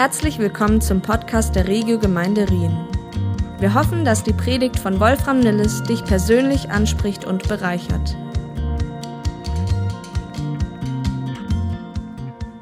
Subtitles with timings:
[0.00, 2.74] Herzlich willkommen zum Podcast der Regio Gemeinde Rien.
[3.58, 8.16] Wir hoffen, dass die Predigt von Wolfram Nilles dich persönlich anspricht und bereichert.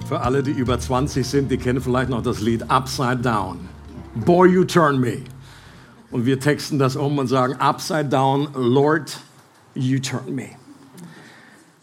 [0.08, 3.68] Für alle, die über 20 sind, die kennen vielleicht noch das Lied Upside Down.
[4.16, 5.18] Boy, you turn me.
[6.10, 9.16] Und wir texten das um und sagen, Upside Down, Lord,
[9.76, 10.56] you turn me.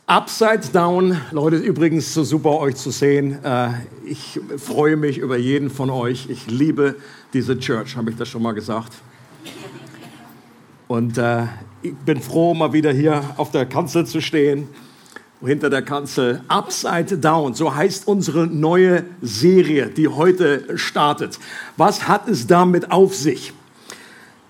[0.08, 3.44] Upside Down, Leute, übrigens so super euch zu sehen.
[3.44, 3.70] Äh,
[4.05, 6.27] ich freue mich über jeden von euch.
[6.30, 6.98] Ich liebe
[7.34, 8.94] diese Church, habe ich das schon mal gesagt.
[10.88, 11.46] Und äh,
[11.82, 14.68] ich bin froh, mal wieder hier auf der Kanzel zu stehen,
[15.44, 16.44] hinter der Kanzel.
[16.49, 21.40] Upside Down, so heißt unsere neue Serie, die heute startet.
[21.77, 23.54] Was hat es damit auf sich?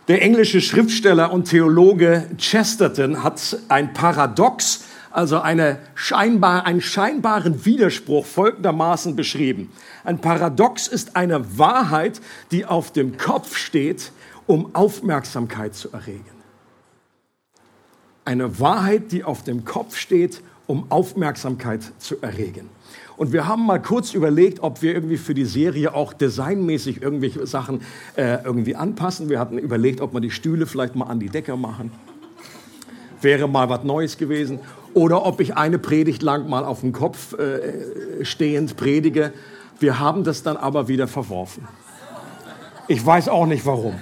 [0.09, 4.83] Der englische Schriftsteller und Theologe Chesterton hat ein Paradox
[5.15, 9.71] also eine scheinbar, einen scheinbaren Widerspruch folgendermaßen beschrieben.
[10.03, 12.19] Ein Paradox ist eine Wahrheit,
[12.51, 14.11] die auf dem Kopf steht,
[14.45, 16.35] um Aufmerksamkeit zu erregen.
[18.25, 22.69] Eine Wahrheit, die auf dem Kopf steht, um Aufmerksamkeit zu erregen.
[23.15, 27.47] Und wir haben mal kurz überlegt, ob wir irgendwie für die Serie auch designmäßig irgendwelche
[27.47, 27.81] Sachen
[28.17, 29.29] äh, irgendwie anpassen.
[29.29, 31.93] Wir hatten überlegt, ob wir die Stühle vielleicht mal an die Decke machen.
[33.21, 34.59] Wäre mal was Neues gewesen
[34.95, 39.33] oder ob ich eine Predigt lang mal auf dem Kopf äh, stehend predige.
[39.77, 41.67] Wir haben das dann aber wieder verworfen.
[42.87, 43.95] Ich weiß auch nicht warum.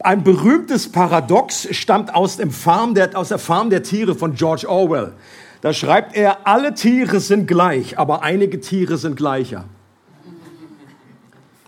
[0.00, 4.68] Ein berühmtes Paradox stammt aus, dem Farm der, aus der Farm der Tiere von George
[4.68, 5.14] Orwell.
[5.62, 9.64] Da schreibt er, alle Tiere sind gleich, aber einige Tiere sind gleicher.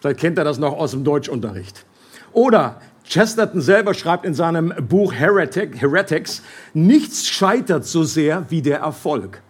[0.01, 1.87] Vielleicht kennt er das noch aus dem Deutschunterricht.
[2.35, 6.43] Oder Chesterton selber schreibt in seinem Buch Heretic, Heretics,
[6.75, 9.43] nichts scheitert so sehr wie der Erfolg.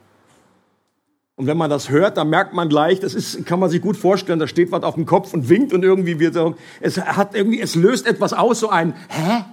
[1.37, 3.97] Und wenn man das hört, dann merkt man gleich, das ist, kann man sich gut
[3.97, 6.37] vorstellen, da steht was auf dem Kopf und winkt und irgendwie wird
[6.81, 9.45] es hat irgendwie, es löst etwas aus, so ein, hä?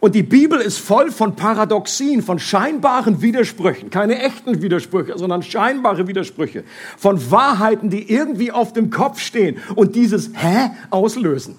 [0.00, 6.06] Und die Bibel ist voll von Paradoxien, von scheinbaren Widersprüchen, keine echten Widersprüche, sondern scheinbare
[6.06, 6.62] Widersprüche,
[6.96, 11.56] von Wahrheiten, die irgendwie auf dem Kopf stehen und dieses Hä auslösen.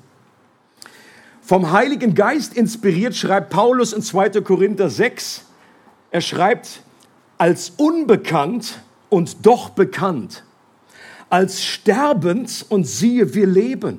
[1.49, 4.39] Vom Heiligen Geist inspiriert schreibt Paulus in 2.
[4.41, 5.45] Korinther 6,
[6.11, 6.83] er schreibt,
[7.39, 10.43] als unbekannt und doch bekannt,
[11.31, 13.97] als sterbend und siehe, wir leben,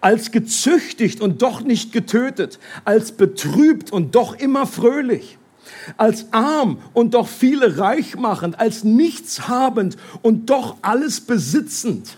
[0.00, 5.36] als gezüchtigt und doch nicht getötet, als betrübt und doch immer fröhlich,
[5.98, 12.17] als arm und doch viele reich machend, als nichts habend und doch alles besitzend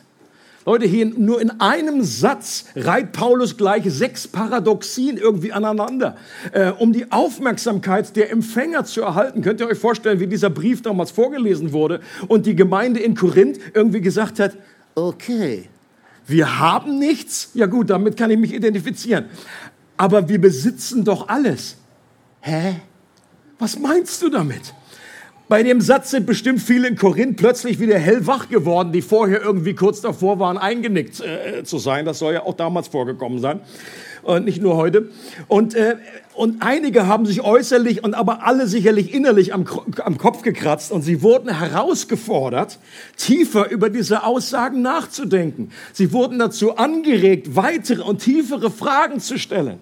[0.70, 6.16] Leute, hier nur in einem Satz reiht Paulus gleich sechs Paradoxien irgendwie aneinander,
[6.52, 9.42] äh, um die Aufmerksamkeit der Empfänger zu erhalten.
[9.42, 11.98] Könnt ihr euch vorstellen, wie dieser Brief damals vorgelesen wurde
[12.28, 14.56] und die Gemeinde in Korinth irgendwie gesagt hat,
[14.94, 15.68] okay,
[16.28, 19.24] wir haben nichts, ja gut, damit kann ich mich identifizieren,
[19.96, 21.78] aber wir besitzen doch alles.
[22.42, 22.76] Hä?
[23.58, 24.72] Was meinst du damit?
[25.50, 29.74] Bei dem Satz sind bestimmt viele in Korinth plötzlich wieder hellwach geworden, die vorher irgendwie
[29.74, 32.04] kurz davor waren, eingenickt äh, zu sein.
[32.04, 33.58] Das soll ja auch damals vorgekommen sein.
[34.22, 35.08] Und nicht nur heute.
[35.48, 35.96] Und, äh,
[36.34, 39.64] und einige haben sich äußerlich und aber alle sicherlich innerlich am,
[40.04, 42.78] am Kopf gekratzt und sie wurden herausgefordert,
[43.16, 45.72] tiefer über diese Aussagen nachzudenken.
[45.92, 49.80] Sie wurden dazu angeregt, weitere und tiefere Fragen zu stellen.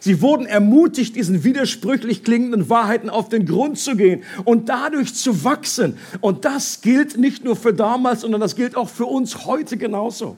[0.00, 5.44] Sie wurden ermutigt, diesen widersprüchlich klingenden Wahrheiten auf den Grund zu gehen und dadurch zu
[5.44, 5.98] wachsen.
[6.20, 10.36] Und das gilt nicht nur für damals, sondern das gilt auch für uns heute genauso.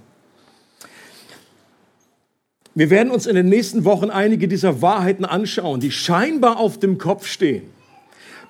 [2.75, 6.99] Wir werden uns in den nächsten Wochen einige dieser Wahrheiten anschauen, die scheinbar auf dem
[6.99, 7.65] Kopf stehen,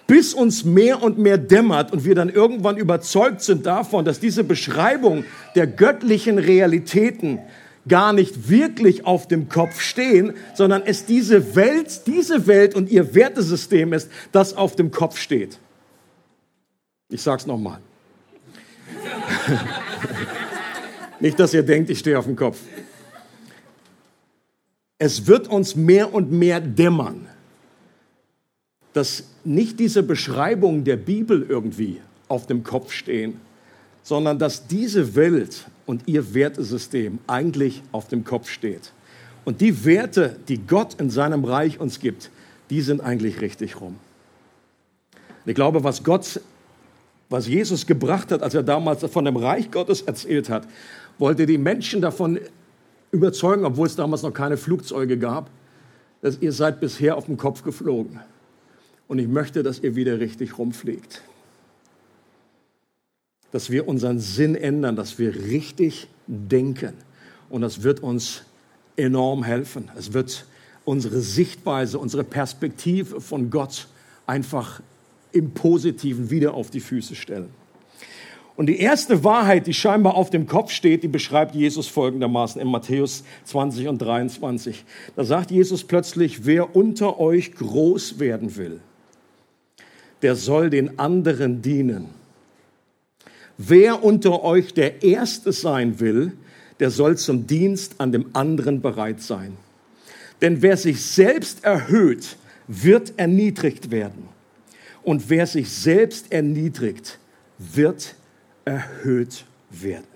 [0.06, 4.44] bis uns mehr und mehr dämmert und wir dann irgendwann überzeugt sind davon, dass diese
[4.44, 5.24] Beschreibung
[5.56, 7.38] der göttlichen Realitäten
[7.88, 13.14] gar nicht wirklich auf dem Kopf stehen, sondern es diese Welt, diese Welt und ihr
[13.14, 15.58] Wertesystem ist, das auf dem Kopf steht.
[17.08, 17.80] Ich sag's nochmal.
[21.20, 22.58] nicht, dass ihr denkt, ich stehe auf dem Kopf.
[24.98, 27.26] Es wird uns mehr und mehr dämmern,
[28.92, 33.40] dass nicht diese Beschreibungen der Bibel irgendwie auf dem Kopf stehen,
[34.02, 38.92] sondern dass diese Welt und ihr Wertesystem eigentlich auf dem Kopf steht.
[39.44, 42.30] Und die Werte, die Gott in seinem Reich uns gibt,
[42.70, 43.96] die sind eigentlich richtig rum.
[45.44, 46.40] Ich glaube, was Gott,
[47.28, 50.68] was Jesus gebracht hat, als er damals von dem Reich Gottes erzählt hat,
[51.18, 52.38] wollte die Menschen davon
[53.10, 55.50] überzeugen, obwohl es damals noch keine Flugzeuge gab,
[56.22, 58.20] dass ihr seid bisher auf dem Kopf geflogen.
[59.08, 61.20] Und ich möchte, dass ihr wieder richtig rumfliegt.
[63.52, 66.94] Dass wir unseren Sinn ändern, dass wir richtig denken.
[67.48, 68.42] Und das wird uns
[68.96, 69.90] enorm helfen.
[69.96, 70.44] Es wird
[70.84, 73.88] unsere Sichtweise, unsere Perspektive von Gott
[74.26, 74.80] einfach
[75.32, 77.50] im Positiven wieder auf die Füße stellen.
[78.56, 82.68] Und die erste Wahrheit, die scheinbar auf dem Kopf steht, die beschreibt Jesus folgendermaßen in
[82.68, 84.84] Matthäus 20 und 23.
[85.16, 88.80] Da sagt Jesus plötzlich, wer unter euch groß werden will,
[90.20, 92.19] der soll den anderen dienen.
[93.62, 96.32] Wer unter euch der Erste sein will,
[96.78, 99.58] der soll zum Dienst an dem anderen bereit sein.
[100.40, 104.30] Denn wer sich selbst erhöht, wird erniedrigt werden.
[105.02, 107.18] Und wer sich selbst erniedrigt,
[107.58, 108.14] wird
[108.64, 110.09] erhöht werden.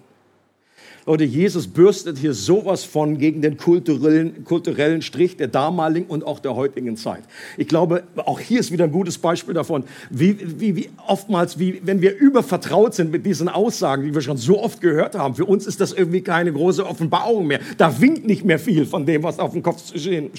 [1.06, 6.38] Leute, Jesus bürstet hier sowas von gegen den kulturellen, kulturellen Strich der damaligen und auch
[6.38, 7.24] der heutigen Zeit.
[7.58, 11.82] Ich glaube, auch hier ist wieder ein gutes Beispiel davon, wie, wie, wie oftmals, wie,
[11.84, 15.44] wenn wir übervertraut sind mit diesen Aussagen, die wir schon so oft gehört haben, für
[15.44, 17.60] uns ist das irgendwie keine große Offenbarung mehr.
[17.76, 20.30] Da winkt nicht mehr viel von dem, was auf dem Kopf steht.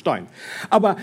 [0.72, 0.98] Aber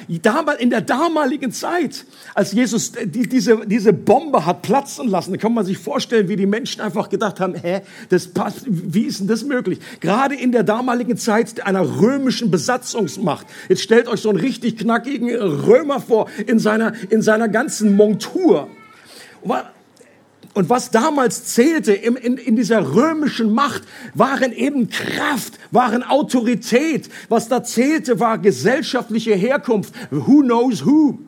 [0.59, 2.05] in der damaligen Zeit,
[2.35, 6.81] als Jesus diese, diese Bombe hat platzen lassen, kann man sich vorstellen, wie die Menschen
[6.81, 9.79] einfach gedacht haben, hä, das passt, wie ist denn das möglich.
[10.01, 13.47] Gerade in der damaligen Zeit einer römischen Besatzungsmacht.
[13.69, 18.69] Jetzt stellt euch so einen richtig knackigen Römer vor in seiner, in seiner ganzen Montur.
[20.55, 23.83] Und was damals zählte in, in, in, dieser römischen Macht,
[24.15, 27.09] waren eben Kraft, waren Autorität.
[27.29, 29.95] Was da zählte, war gesellschaftliche Herkunft.
[30.11, 31.19] Who knows who?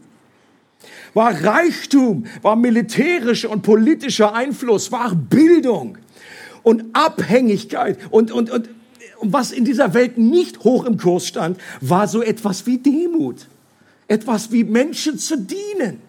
[1.14, 5.96] War Reichtum, war militärischer und politischer Einfluss, war Bildung
[6.64, 8.68] und Abhängigkeit und, und, und,
[9.20, 13.46] und was in dieser Welt nicht hoch im Kurs stand, war so etwas wie Demut.
[14.08, 16.02] Etwas wie Menschen zu dienen.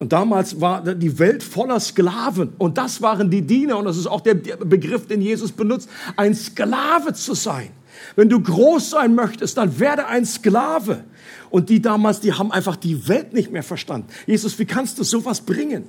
[0.00, 2.52] Und damals war die Welt voller Sklaven.
[2.58, 3.78] Und das waren die Diener.
[3.78, 7.70] Und das ist auch der Begriff, den Jesus benutzt, ein Sklave zu sein.
[8.14, 11.02] Wenn du groß sein möchtest, dann werde ein Sklave.
[11.50, 14.08] Und die damals, die haben einfach die Welt nicht mehr verstanden.
[14.26, 15.84] Jesus, wie kannst du sowas bringen?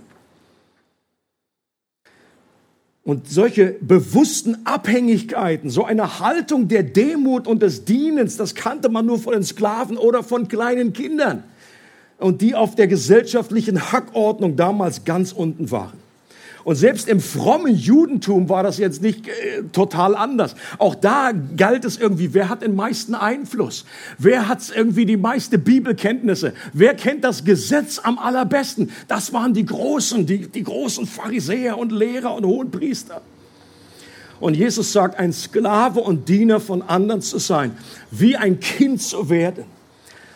[3.10, 9.08] Und solche bewussten Abhängigkeiten, so eine Haltung der Demut und des Dienens, das kannte man
[9.08, 11.44] nur von den Sklaven oder von kleinen Kindern.
[12.20, 15.98] Und die auf der gesellschaftlichen Hackordnung damals ganz unten waren.
[16.64, 20.56] Und selbst im frommen Judentum war das jetzt nicht äh, total anders.
[20.78, 23.86] Auch da galt es irgendwie, wer hat den meisten Einfluss?
[24.18, 26.54] Wer hat irgendwie die meiste Bibelkenntnisse?
[26.74, 28.92] Wer kennt das Gesetz am allerbesten?
[29.08, 33.22] Das waren die Großen, die, die großen Pharisäer und Lehrer und Hohenpriester.
[34.40, 37.78] Und Jesus sagt, ein Sklave und Diener von anderen zu sein,
[38.12, 39.66] wie ein Kind zu werden.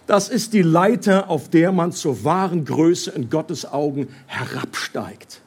[0.08, 5.43] Das ist die Leiter, auf der man zur wahren Größe in Gottes Augen herabsteigt.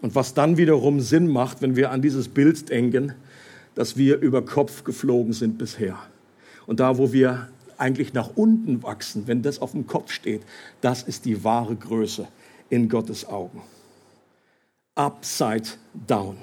[0.00, 3.14] Und was dann wiederum Sinn macht, wenn wir an dieses Bild denken,
[3.74, 5.98] dass wir über Kopf geflogen sind bisher.
[6.66, 10.42] Und da, wo wir eigentlich nach unten wachsen, wenn das auf dem Kopf steht,
[10.80, 12.26] das ist die wahre Größe
[12.70, 13.62] in Gottes Augen.
[14.94, 15.68] Upside
[16.06, 16.36] down.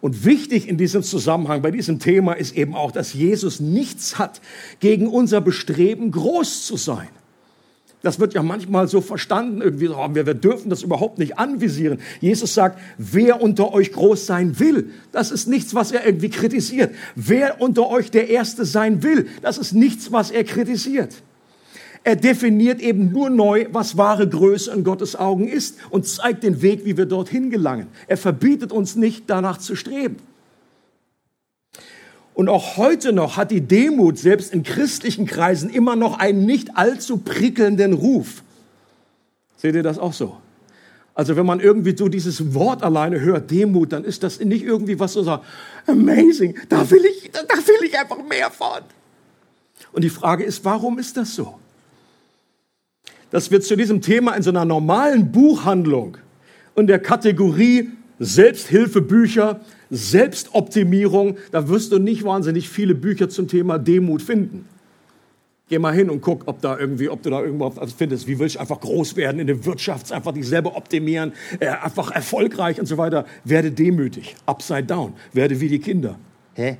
[0.00, 4.40] Und wichtig in diesem Zusammenhang, bei diesem Thema ist eben auch, dass Jesus nichts hat
[4.80, 7.08] gegen unser Bestreben, groß zu sein.
[8.02, 11.98] Das wird ja manchmal so verstanden, irgendwie, oh, wir, wir dürfen das überhaupt nicht anvisieren.
[12.20, 16.94] Jesus sagt, wer unter euch groß sein will, das ist nichts, was er irgendwie kritisiert.
[17.14, 21.22] Wer unter euch der Erste sein will, das ist nichts, was er kritisiert.
[22.02, 26.62] Er definiert eben nur neu, was wahre Größe in Gottes Augen ist und zeigt den
[26.62, 27.88] Weg, wie wir dorthin gelangen.
[28.06, 30.16] Er verbietet uns nicht, danach zu streben.
[32.40, 36.74] Und auch heute noch hat die Demut selbst in christlichen Kreisen immer noch einen nicht
[36.74, 38.42] allzu prickelnden Ruf.
[39.58, 40.38] Seht ihr das auch so?
[41.14, 44.98] Also wenn man irgendwie so dieses Wort alleine hört, Demut, dann ist das nicht irgendwie
[44.98, 45.40] was so
[45.86, 48.84] amazing, da will ich, da will ich einfach mehr von.
[49.92, 51.58] Und die Frage ist, warum ist das so?
[53.30, 56.16] Dass wir zu diesem Thema in so einer normalen Buchhandlung
[56.74, 59.60] in der Kategorie Selbsthilfebücher
[59.90, 64.66] Selbstoptimierung, da wirst du nicht wahnsinnig viele Bücher zum Thema Demut finden.
[65.68, 68.26] Geh mal hin und guck, ob da irgendwie, ob du da irgendwas findest.
[68.26, 72.10] Wie willst du einfach groß werden in der Wirtschaft, einfach dich selber optimieren, äh, einfach
[72.10, 73.24] erfolgreich und so weiter.
[73.44, 76.18] Werde demütig, upside down, werde wie die Kinder.
[76.54, 76.76] Hä?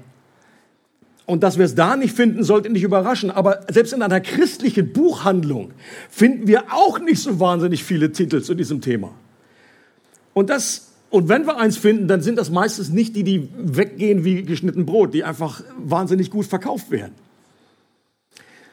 [1.25, 3.31] Und dass wir es da nicht finden, sollte nicht überraschen.
[3.31, 5.71] Aber selbst in einer christlichen Buchhandlung
[6.11, 9.13] finden wir auch nicht so wahnsinnig viele Titel zu diesem Thema.
[10.35, 14.25] Und das und wenn wir eins finden, dann sind das meistens nicht die, die weggehen
[14.25, 17.15] wie geschnitten Brot, die einfach wahnsinnig gut verkauft werden.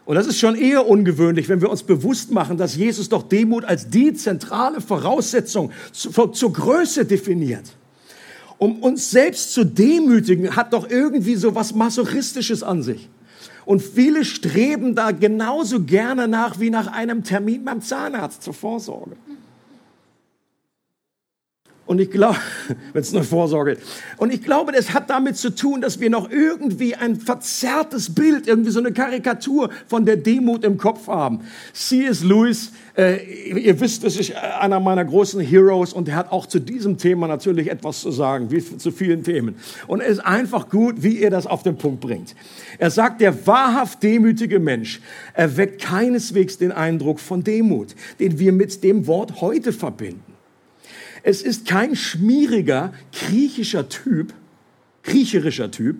[0.05, 3.65] Und das ist schon eher ungewöhnlich, wenn wir uns bewusst machen, dass Jesus doch Demut
[3.65, 7.75] als die zentrale Voraussetzung zur, zur Größe definiert.
[8.57, 13.09] Um uns selbst zu demütigen, hat doch irgendwie so was Masochistisches an sich.
[13.65, 19.17] Und viele streben da genauso gerne nach wie nach einem Termin beim Zahnarzt zur Vorsorge.
[21.87, 22.37] Und ich glaube,
[22.93, 23.81] wenn es nur Vorsorge ist.
[24.17, 28.45] Und ich glaube, das hat damit zu tun, dass wir noch irgendwie ein verzerrtes Bild,
[28.45, 31.39] irgendwie so eine Karikatur von der Demut im Kopf haben.
[31.73, 32.23] C.S.
[32.23, 33.23] Lewis, äh,
[33.57, 37.27] ihr wisst, das ist einer meiner großen Heroes und er hat auch zu diesem Thema
[37.27, 39.55] natürlich etwas zu sagen, wie zu vielen Themen.
[39.87, 42.35] Und es ist einfach gut, wie er das auf den Punkt bringt.
[42.79, 44.99] Er sagt, der wahrhaft demütige Mensch
[45.33, 50.26] erweckt keineswegs den Eindruck von Demut, den wir mit dem Wort heute verbinden.
[51.27, 54.33] Es ist kein schmieriger griechischer Typ,
[55.03, 55.97] griecherischer Typ,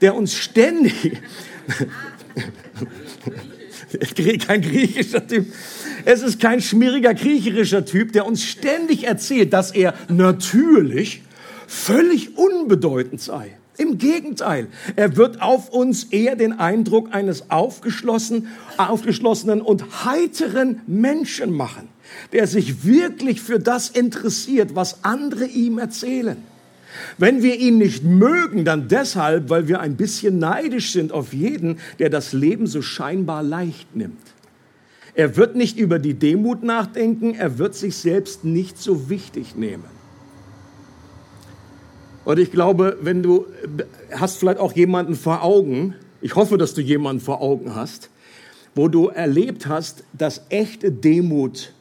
[0.00, 1.20] der uns ständig,
[4.46, 5.52] kein griechischer Typ,
[6.06, 11.20] es ist kein schmieriger griecherischer Typ, der uns ständig erzählt, dass er natürlich
[11.66, 13.58] völlig unbedeutend sei.
[13.78, 21.52] Im Gegenteil, er wird auf uns eher den Eindruck eines aufgeschlossen, aufgeschlossenen und heiteren Menschen
[21.52, 21.88] machen
[22.32, 26.36] der sich wirklich für das interessiert, was andere ihm erzählen.
[27.16, 31.78] Wenn wir ihn nicht mögen, dann deshalb, weil wir ein bisschen neidisch sind auf jeden,
[31.98, 34.20] der das Leben so scheinbar leicht nimmt.
[35.14, 40.01] Er wird nicht über die Demut nachdenken, er wird sich selbst nicht so wichtig nehmen.
[42.24, 43.46] Und ich glaube, wenn du
[44.12, 48.10] hast vielleicht auch jemanden vor Augen, ich hoffe, dass du jemanden vor Augen hast,
[48.74, 51.72] wo du erlebt hast, dass echte Demut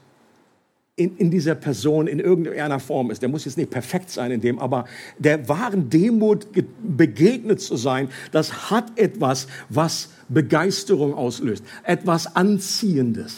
[0.96, 3.22] in, in dieser Person in irgendeiner Form ist.
[3.22, 4.86] Der muss jetzt nicht perfekt sein in dem, aber
[5.18, 6.48] der wahren Demut
[6.84, 13.36] begegnet zu sein, das hat etwas, was Begeisterung auslöst, etwas Anziehendes.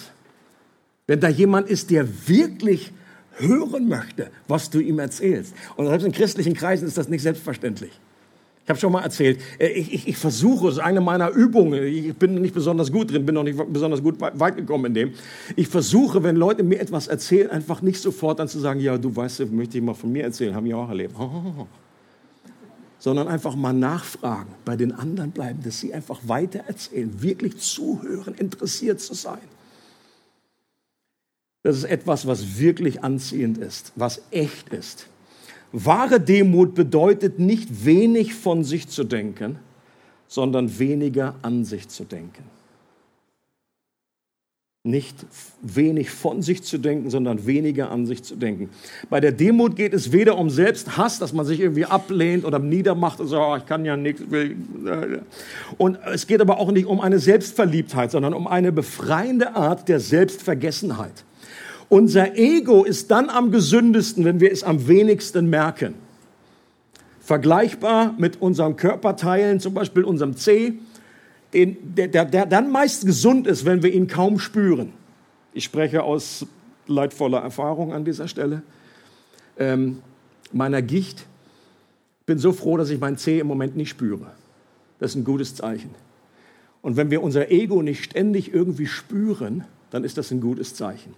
[1.06, 2.92] Wenn da jemand ist, der wirklich
[3.38, 5.54] hören möchte, was du ihm erzählst.
[5.76, 7.92] Und selbst in christlichen Kreisen ist das nicht selbstverständlich.
[8.64, 11.84] Ich habe schon mal erzählt, äh, ich, ich, ich versuche, es ist eine meiner Übungen,
[11.84, 15.14] ich bin nicht besonders gut drin, bin noch nicht besonders gut weit gekommen in dem.
[15.58, 19.14] Ich versuche, wenn Leute mir etwas erzählen, einfach nicht sofort dann zu sagen, ja, du
[19.14, 21.14] weißt, möchte ich mal von mir erzählen, haben ich auch erlebt.
[23.00, 28.34] Sondern einfach mal nachfragen, bei den anderen bleiben, dass sie einfach weiter erzählen, wirklich zuhören,
[28.36, 29.42] interessiert zu sein.
[31.64, 35.08] Das ist etwas, was wirklich anziehend ist, was echt ist.
[35.72, 39.58] Wahre Demut bedeutet nicht wenig von sich zu denken,
[40.28, 42.44] sondern weniger an sich zu denken.
[44.86, 45.16] Nicht
[45.62, 48.70] wenig von sich zu denken, sondern weniger an sich zu denken.
[49.10, 53.22] Bei der Demut geht es weder um Selbsthass, dass man sich irgendwie ablehnt oder niedermacht
[53.22, 54.22] und so, oh, ich kann ja nichts.
[55.78, 60.02] Und es geht aber auch nicht um eine Selbstverliebtheit, sondern um eine befreiende Art der
[60.02, 61.24] Selbstvergessenheit.
[61.94, 65.94] Unser Ego ist dann am gesündesten, wenn wir es am wenigsten merken.
[67.20, 70.74] Vergleichbar mit unseren Körperteilen, zum Beispiel unserem Zeh,
[71.54, 74.92] den, der, der, der dann meist gesund ist, wenn wir ihn kaum spüren.
[75.54, 76.48] Ich spreche aus
[76.88, 78.64] leidvoller Erfahrung an dieser Stelle.
[79.60, 80.00] Ähm,
[80.52, 81.28] meiner Gicht.
[82.26, 84.32] Bin so froh, dass ich mein Zeh im Moment nicht spüre.
[84.98, 85.92] Das ist ein gutes Zeichen.
[86.82, 91.14] Und wenn wir unser Ego nicht ständig irgendwie spüren, dann ist das ein gutes Zeichen.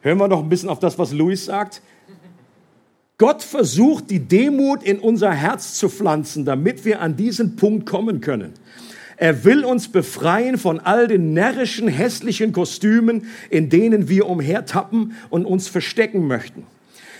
[0.00, 1.82] Hören wir noch ein bisschen auf das, was Louis sagt.
[3.18, 8.20] Gott versucht, die Demut in unser Herz zu pflanzen, damit wir an diesen Punkt kommen
[8.20, 8.52] können.
[9.16, 15.44] Er will uns befreien von all den närrischen, hässlichen Kostümen, in denen wir umhertappen und
[15.44, 16.64] uns verstecken möchten.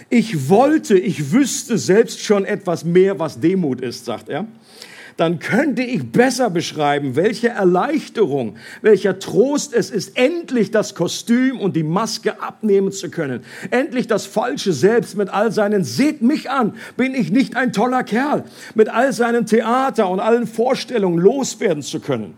[0.08, 4.46] Ich wollte, ich wüsste selbst schon etwas mehr, was Demut ist, sagt er
[5.18, 11.74] dann könnte ich besser beschreiben, welche Erleichterung, welcher Trost es ist, endlich das Kostüm und
[11.74, 13.42] die Maske abnehmen zu können.
[13.72, 18.04] Endlich das falsche Selbst mit all seinen, seht mich an, bin ich nicht ein toller
[18.04, 18.44] Kerl,
[18.76, 22.34] mit all seinem Theater und allen Vorstellungen loswerden zu können.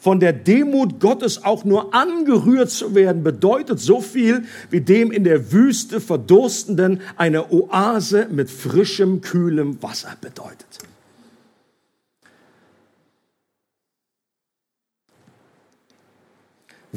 [0.00, 5.22] Von der Demut Gottes auch nur angerührt zu werden, bedeutet so viel wie dem in
[5.22, 10.84] der Wüste Verdurstenden eine Oase mit frischem, kühlem Wasser bedeutet.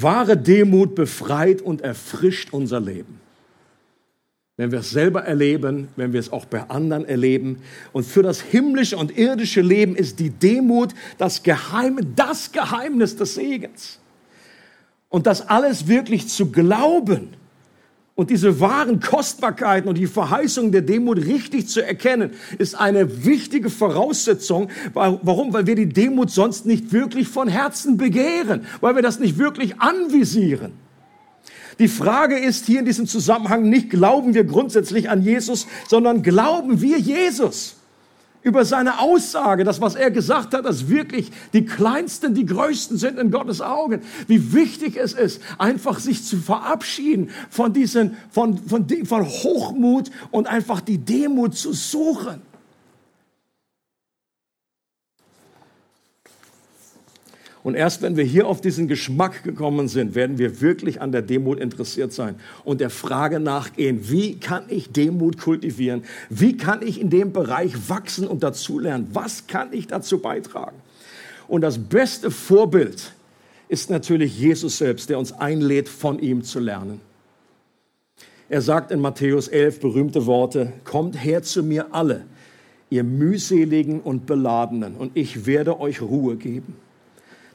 [0.02, 3.20] Wahre Demut befreit und erfrischt unser Leben.
[4.56, 7.62] Wenn wir es selber erleben, wenn wir es auch bei anderen erleben.
[7.94, 13.36] Und für das himmlische und irdische Leben ist die Demut das Geheime, das Geheimnis des
[13.36, 14.00] Segens.
[15.10, 17.30] Und das alles wirklich zu glauben,
[18.18, 23.70] Und diese wahren Kostbarkeiten und die Verheißung der Demut richtig zu erkennen, ist eine wichtige
[23.70, 24.70] Voraussetzung.
[24.96, 25.54] Warum?
[25.54, 29.80] Weil wir die Demut sonst nicht wirklich von Herzen begehren, weil wir das nicht wirklich
[29.80, 30.72] anvisieren.
[31.78, 36.82] Die Frage ist hier in diesem Zusammenhang nicht, glauben wir grundsätzlich an Jesus, sondern glauben
[36.82, 37.77] wir Jesus
[38.48, 43.20] über seine Aussage, das, was er gesagt hat, dass wirklich die Kleinsten die Größten sind
[43.20, 44.02] in Gottes Augen.
[44.28, 50.48] Wie wichtig es ist, einfach sich zu verabschieden von diesen, von, von, von Hochmut und
[50.48, 52.42] einfach die Demut zu suchen.
[57.68, 61.22] Und erst wenn wir hier auf diesen Geschmack gekommen sind, werden wir wirklich an der
[61.22, 66.04] Demut interessiert sein und der Frage nachgehen, wie kann ich Demut kultivieren?
[66.30, 69.10] Wie kann ich in dem Bereich wachsen und dazulernen?
[69.12, 70.78] Was kann ich dazu beitragen?
[71.50, 73.12] Und das beste Vorbild
[73.68, 77.02] ist natürlich Jesus selbst, der uns einlädt, von ihm zu lernen.
[78.48, 82.28] Er sagt in Matthäus 11 berühmte Worte, kommt her zu mir alle,
[82.90, 86.87] ihr mühseligen und beladenen, und ich werde euch Ruhe geben.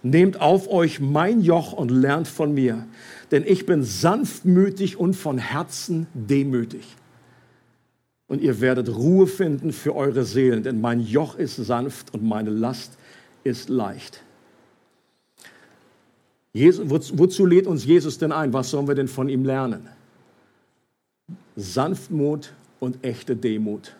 [0.02, 2.86] Nehmt auf euch mein Joch und lernt von mir,
[3.30, 6.96] denn ich bin sanftmütig und von Herzen demütig.
[8.26, 12.50] Und ihr werdet Ruhe finden für eure Seelen, denn mein Joch ist sanft und meine
[12.50, 12.96] Last
[13.44, 14.22] ist leicht.
[16.52, 18.52] Jesus, wozu lädt uns Jesus denn ein?
[18.52, 19.88] Was sollen wir denn von ihm lernen?
[21.56, 23.94] Sanftmut und echte Demut.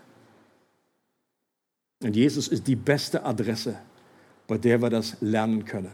[2.03, 3.77] Und Jesus ist die beste Adresse
[4.53, 5.93] bei der wir das lernen können.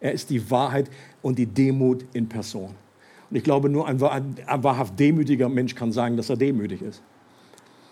[0.00, 0.88] Er ist die Wahrheit
[1.20, 2.74] und die Demut in Person.
[3.28, 7.02] Und ich glaube, nur ein, ein wahrhaft demütiger Mensch kann sagen, dass er demütig ist.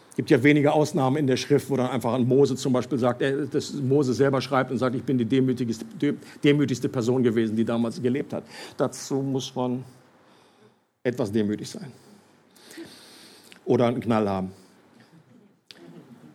[0.09, 2.97] Es gibt ja wenige Ausnahmen in der Schrift, wo dann einfach ein Mose zum Beispiel
[2.97, 5.85] sagt, er, dass Mose selber schreibt und sagt, ich bin die demütigste,
[6.43, 8.45] demütigste Person gewesen, die damals gelebt hat.
[8.79, 9.85] Dazu muss man
[11.03, 11.93] etwas demütig sein.
[13.67, 14.53] Oder einen Knall haben.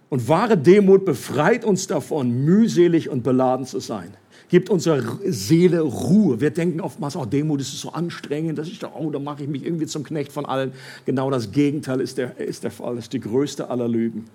[0.09, 4.13] Und wahre Demut befreit uns davon, mühselig und beladen zu sein.
[4.49, 6.39] Gibt unserer Seele Ruhe.
[6.39, 9.49] Wir denken oftmals, oh, Demut ist so anstrengend, das ist doch, oh, da mache ich
[9.49, 10.71] mich irgendwie zum Knecht von allen.
[11.05, 14.25] Genau das Gegenteil ist der, ist der Fall, das ist die größte aller Lügen.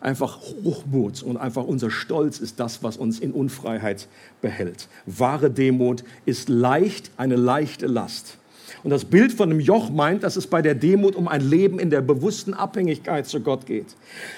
[0.00, 4.08] Einfach Hochmut und einfach unser Stolz ist das, was uns in Unfreiheit
[4.40, 4.88] behält.
[5.04, 8.38] Wahre Demut ist leicht, eine leichte Last.
[8.82, 11.78] Und das Bild von einem Joch meint, dass es bei der Demut um ein Leben
[11.78, 13.86] in der bewussten Abhängigkeit zu Gott geht.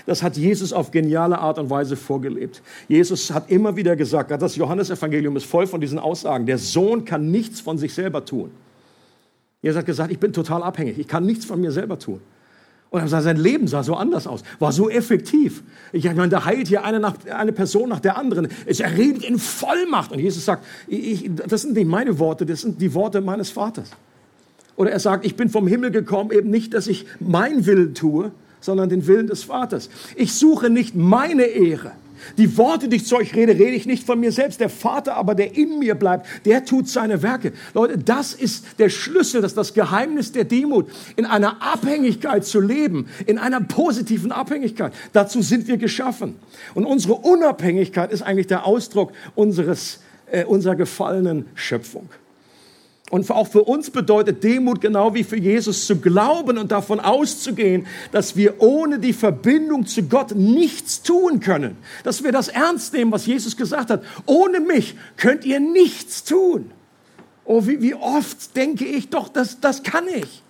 [0.06, 2.62] Das hat Jesus auf geniale Art und Weise vorgelebt.
[2.88, 7.30] Jesus hat immer wieder gesagt, das Johannesevangelium ist voll von diesen Aussagen, der Sohn kann
[7.30, 8.50] nichts von sich selber tun.
[9.62, 12.20] Jesus hat gesagt, ich bin total abhängig, ich kann nichts von mir selber tun.
[12.92, 15.62] Und sein Leben sah so anders aus, war so effektiv.
[15.92, 18.48] Ich meine, da heilt hier eine, nach, eine Person nach der anderen.
[18.66, 20.12] Er redet in Vollmacht.
[20.12, 23.92] Und Jesus sagt, ich, das sind nicht meine Worte, das sind die Worte meines Vaters.
[24.76, 28.32] Oder er sagt, ich bin vom Himmel gekommen, eben nicht, dass ich mein Willen tue,
[28.60, 29.90] sondern den Willen des Vaters.
[30.16, 31.92] Ich suche nicht meine Ehre.
[32.38, 34.60] Die Worte, die ich zu euch rede, rede ich nicht von mir selbst.
[34.60, 37.52] Der Vater aber, der in mir bleibt, der tut seine Werke.
[37.74, 42.60] Leute, das ist der Schlüssel, das ist das Geheimnis der Demut, in einer Abhängigkeit zu
[42.60, 44.92] leben, in einer positiven Abhängigkeit.
[45.12, 46.36] Dazu sind wir geschaffen.
[46.74, 52.08] Und unsere Unabhängigkeit ist eigentlich der Ausdruck unseres, äh, unserer gefallenen Schöpfung.
[53.12, 57.86] Und auch für uns bedeutet Demut genau wie für Jesus zu glauben und davon auszugehen,
[58.10, 61.76] dass wir ohne die Verbindung zu Gott nichts tun können.
[62.04, 64.02] Dass wir das ernst nehmen, was Jesus gesagt hat.
[64.24, 66.70] Ohne mich könnt ihr nichts tun.
[67.44, 70.42] Oh, wie, wie oft denke ich doch, das, das kann ich.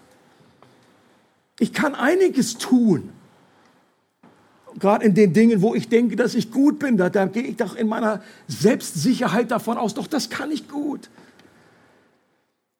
[1.59, 3.09] Ich kann einiges tun.
[4.79, 7.57] Gerade in den Dingen, wo ich denke, dass ich gut bin, da, da gehe ich
[7.57, 11.11] doch in meiner Selbstsicherheit davon aus, doch das kann ich gut.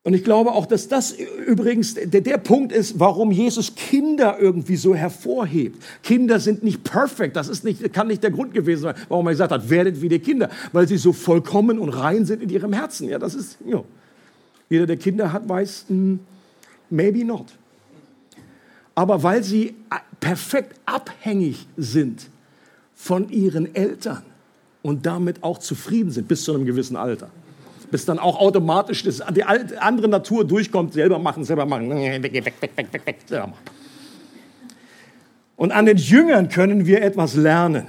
[0.05, 1.13] Und ich glaube auch, dass das
[1.47, 5.81] übrigens der, der, Punkt ist, warum Jesus Kinder irgendwie so hervorhebt.
[6.03, 7.37] Kinder sind nicht perfekt.
[7.37, 10.09] Das ist nicht, kann nicht der Grund gewesen sein, warum er gesagt hat, werdet wie
[10.09, 13.09] die Kinder, weil sie so vollkommen und rein sind in ihrem Herzen.
[13.09, 13.85] Ja, das ist, ja.
[14.69, 16.19] Jeder, der Kinder hat, weiß, hm,
[16.91, 17.47] maybe not.
[18.97, 19.77] Aber weil sie
[20.19, 22.29] perfekt abhängig sind
[22.95, 24.23] von ihren Eltern
[24.83, 27.31] und damit auch zufrieden sind bis zu einem gewissen Alter
[27.93, 32.45] bis dann auch automatisch das, die andere Natur durchkommt, selber machen, selber machen, weg, weg,
[32.45, 33.17] weg, weg, weg, weg.
[35.57, 37.87] Und an den Jüngern können wir etwas lernen.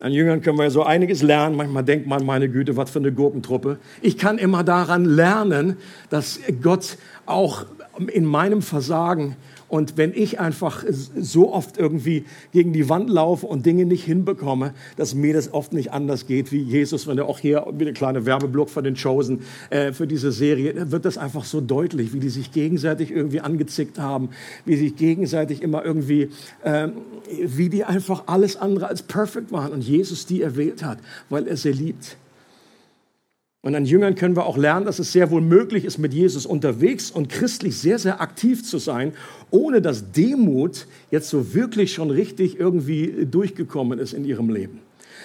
[0.00, 1.56] An Jüngern können wir ja so einiges lernen.
[1.56, 3.78] Manchmal denkt man, meine Güte, was für eine Gurkentruppe.
[4.00, 5.76] Ich kann immer daran lernen,
[6.08, 7.66] dass Gott auch
[8.10, 9.36] in meinem Versagen
[9.70, 10.84] und wenn ich einfach
[11.16, 15.72] so oft irgendwie gegen die Wand laufe und Dinge nicht hinbekomme, dass mir das oft
[15.72, 18.96] nicht anders geht wie Jesus, wenn er auch hier wieder ein kleiner Werbeblock für den
[18.96, 23.40] Chosen, äh, für diese Serie, wird das einfach so deutlich, wie die sich gegenseitig irgendwie
[23.40, 24.30] angezickt haben,
[24.64, 26.30] wie sich gegenseitig immer irgendwie,
[26.64, 26.88] äh,
[27.40, 31.56] wie die einfach alles andere als perfekt waren und Jesus die erwählt hat, weil er
[31.56, 32.16] sie liebt.
[33.62, 36.46] Und an Jüngern können wir auch lernen, dass es sehr wohl möglich ist, mit Jesus
[36.46, 39.12] unterwegs und christlich sehr, sehr aktiv zu sein,
[39.50, 44.80] ohne dass Demut jetzt so wirklich schon richtig irgendwie durchgekommen ist in ihrem Leben.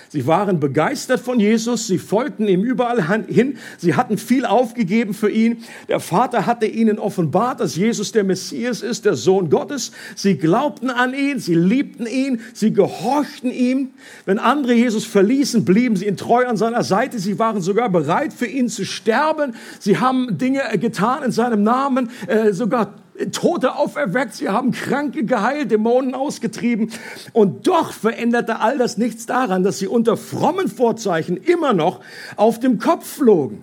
[0.10, 5.30] Sie waren begeistert von Jesus, sie folgten ihm überall hin, sie hatten viel aufgegeben für
[5.30, 5.64] ihn.
[5.88, 9.92] Der Vater hatte ihnen offenbart, dass Jesus der Messias ist, der Sohn Gottes.
[10.16, 13.90] Sie glaubten an ihn, sie liebten ihn, sie gehorchten ihm.
[14.26, 17.20] Wenn andere Jesus verließen, blieben sie ihn treu an seiner Seite.
[17.20, 19.56] Sie waren sogar bereit, für ihn zu sterben.
[19.80, 25.72] Sie haben Dinge getan in seinem Namen, äh, sogar Tote auferweckt, sie haben Kranke geheilt,
[25.72, 26.92] Dämonen ausgetrieben.
[27.34, 32.02] Und doch veränderte all das nichts daran, dass sie unter frommen Vorzeichen immer noch
[32.36, 33.62] auf dem Kopf flogen.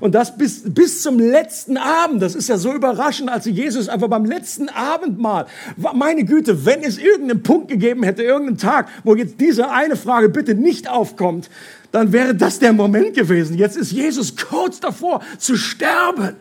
[0.00, 2.22] Und das bis, bis zum letzten Abend.
[2.22, 6.98] Das ist ja so überraschend, als Jesus einfach beim letzten Abendmahl, meine Güte, wenn es
[6.98, 11.50] irgendeinen Punkt gegeben hätte, irgendeinen Tag, wo jetzt diese eine Frage bitte nicht aufkommt,
[11.92, 13.58] dann wäre das der Moment gewesen.
[13.58, 16.36] Jetzt ist Jesus kurz davor zu sterben.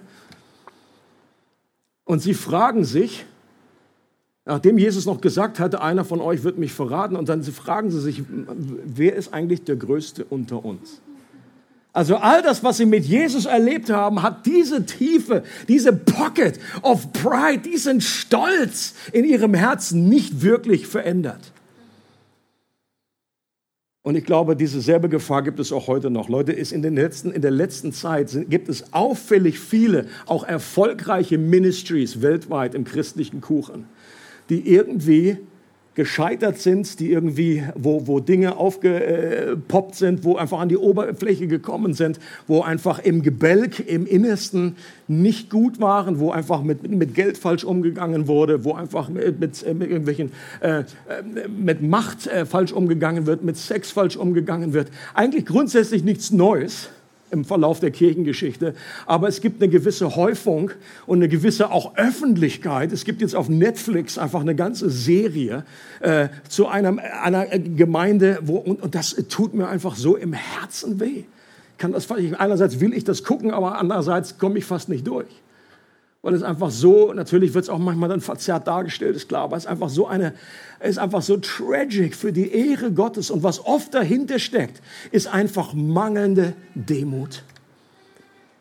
[2.10, 3.24] Und sie fragen sich,
[4.43, 8.02] nachdem Jesus noch gesagt hatte, einer von euch wird mich verraten, und dann fragen sie
[8.02, 11.02] sich, wer ist eigentlich der Größte unter uns?
[11.93, 17.13] Also all das, was sie mit Jesus erlebt haben, hat diese Tiefe, diese Pocket of
[17.13, 21.52] Pride, diesen Stolz in ihrem Herzen nicht wirklich verändert.
[24.01, 26.29] Und ich glaube, diese selbe Gefahr gibt es auch heute noch.
[26.29, 30.45] Leute, ist in, den letzten, in der letzten Zeit sind, gibt es auffällig viele, auch
[30.45, 33.85] erfolgreiche Ministries weltweit im christlichen Kuchen,
[34.49, 35.38] die irgendwie
[35.95, 41.93] gescheitert sind, die irgendwie, wo, wo Dinge aufgepoppt sind, wo einfach an die Oberfläche gekommen
[41.93, 44.75] sind, wo einfach im Gebälk, im Innersten
[45.08, 49.65] nicht gut waren, wo einfach mit, mit Geld falsch umgegangen wurde, wo einfach mit, mit,
[49.73, 50.84] mit irgendwelchen, äh, äh
[51.47, 54.89] mit Macht äh, falsch umgegangen wird, mit Sex falsch umgegangen wird.
[55.13, 56.89] Eigentlich grundsätzlich nichts Neues
[57.32, 58.74] im Verlauf der Kirchengeschichte.
[59.06, 60.72] Aber es gibt eine gewisse Häufung
[61.06, 62.92] und eine gewisse auch Öffentlichkeit.
[62.92, 65.63] Es gibt jetzt auf Netflix einfach eine ganze Serie
[66.00, 71.00] äh, zu einem, einer Gemeinde, wo, und, und das tut mir einfach so im Herzen
[71.00, 71.24] weh.
[71.78, 75.28] Kann das, einerseits will ich das gucken, aber andererseits komme ich fast nicht durch
[76.21, 79.55] weil es einfach so, natürlich wird es auch manchmal dann verzerrt dargestellt, ist klar, aber
[79.55, 80.34] es ist einfach so eine,
[80.79, 85.27] es ist einfach so tragic für die Ehre Gottes und was oft dahinter steckt, ist
[85.27, 87.43] einfach mangelnde Demut.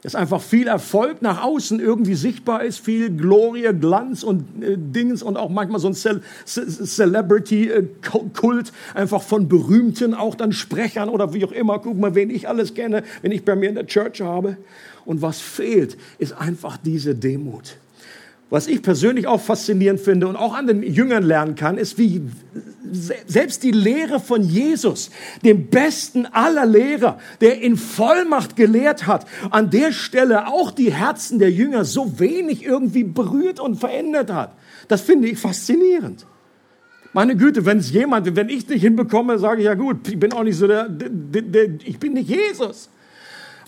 [0.03, 5.25] Dass einfach viel Erfolg nach außen irgendwie sichtbar ist, viel Glorie, Glanz und äh, Dings
[5.25, 11.44] und auch manchmal so ein Ce Celebrity-Kult, einfach von berühmten, auch dann Sprechern oder wie
[11.44, 11.81] auch immer.
[11.81, 14.57] Guck mal, wen ich alles kenne, wenn ich bei mir in der Church habe.
[15.09, 17.79] Und was fehlt, ist einfach diese Demut.
[18.51, 22.21] Was ich persönlich auch faszinierend finde und auch an den Jüngern lernen kann, ist, wie
[22.92, 25.11] selbst die Lehre von Jesus,
[25.42, 31.38] dem besten aller Lehrer, der in Vollmacht gelehrt hat, an der Stelle auch die Herzen
[31.38, 34.53] der Jünger so wenig irgendwie berührt und verändert hat.
[34.88, 36.27] Das finde ich faszinierend.
[37.14, 40.35] Meine Güte, wenn es jemand, wenn ich nicht hinbekomme, sage ich ja gut, ich bin
[40.35, 42.90] auch nicht so der, der, der ich bin nicht Jesus.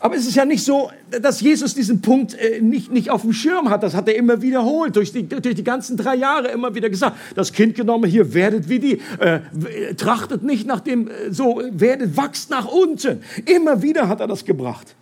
[0.02, 3.34] Aber es ist ja nicht so, dass Jesus diesen Punkt äh, nicht, nicht auf dem
[3.34, 3.82] Schirm hat.
[3.82, 7.16] Das hat er immer wiederholt, durch die, durch die ganzen drei Jahre immer wieder gesagt.
[7.34, 12.16] Das Kind genommen, hier werdet wie die, äh, trachtet nicht nach dem, äh, so werdet,
[12.16, 13.22] wachst nach unten.
[13.44, 14.96] Immer wieder hat er das gebracht.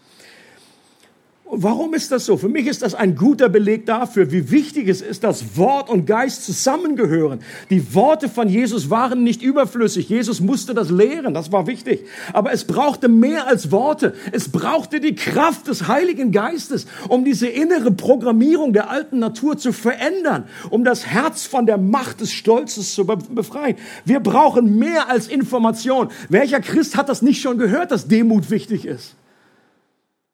[1.50, 2.36] Warum ist das so?
[2.36, 6.04] Für mich ist das ein guter Beleg dafür, wie wichtig es ist, dass Wort und
[6.04, 7.40] Geist zusammengehören.
[7.70, 10.10] Die Worte von Jesus waren nicht überflüssig.
[10.10, 12.04] Jesus musste das lehren, das war wichtig.
[12.34, 14.12] Aber es brauchte mehr als Worte.
[14.30, 19.72] Es brauchte die Kraft des Heiligen Geistes, um diese innere Programmierung der alten Natur zu
[19.72, 23.76] verändern, um das Herz von der Macht des Stolzes zu befreien.
[24.04, 26.08] Wir brauchen mehr als Information.
[26.28, 29.14] Welcher Christ hat das nicht schon gehört, dass Demut wichtig ist?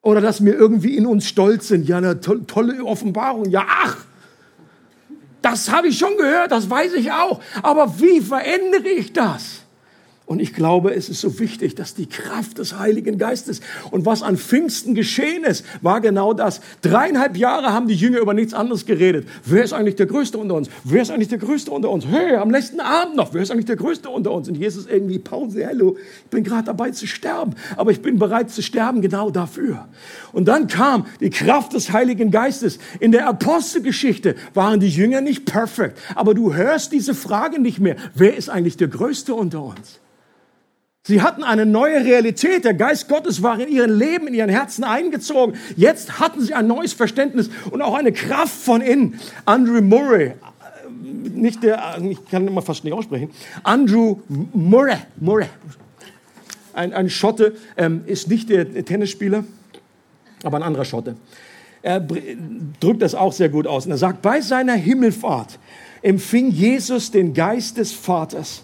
[0.04, 1.88] Oder dass wir irgendwie in uns stolz sind.
[1.88, 3.48] Ja, eine to tolle Offenbarung.
[3.48, 3.96] Ja, ach,
[5.40, 7.40] das habe ich schon gehört, das weiß ich auch.
[7.62, 9.63] Aber wie verändere ich das?
[10.26, 13.60] Und ich glaube, es ist so wichtig, dass die Kraft des Heiligen Geistes
[13.90, 16.62] und was an Pfingsten geschehen ist, war genau das.
[16.80, 19.28] Dreieinhalb Jahre haben die Jünger über nichts anderes geredet.
[19.44, 20.70] Wer ist eigentlich der Größte unter uns?
[20.82, 22.06] Wer ist eigentlich der Größte unter uns?
[22.06, 24.48] Hey, am letzten Abend noch, wer ist eigentlich der Größte unter uns?
[24.48, 28.50] Und Jesus irgendwie, Pause, hallo, ich bin gerade dabei zu sterben, aber ich bin bereit
[28.50, 29.88] zu sterben genau dafür.
[30.32, 32.78] Und dann kam die Kraft des Heiligen Geistes.
[32.98, 37.96] In der Apostelgeschichte waren die Jünger nicht perfekt, aber du hörst diese Frage nicht mehr.
[38.14, 40.00] Wer ist eigentlich der Größte unter uns?
[41.06, 42.64] Sie hatten eine neue Realität.
[42.64, 45.54] Der Geist Gottes war in ihren Leben, in ihren Herzen eingezogen.
[45.76, 49.20] Jetzt hatten sie ein neues Verständnis und auch eine Kraft von innen.
[49.44, 50.34] Andrew Murray, äh,
[51.28, 53.30] nicht der, ich kann immer fast nicht aussprechen.
[53.62, 54.20] Andrew
[54.54, 55.48] Murray, Murray,
[56.72, 59.44] ein, ein Schotte, ähm, ist nicht der Tennisspieler,
[60.42, 61.16] aber ein anderer Schotte.
[61.82, 63.84] Er drückt das auch sehr gut aus.
[63.84, 65.58] Und er sagt, bei seiner Himmelfahrt
[66.00, 68.62] empfing Jesus den Geist des Vaters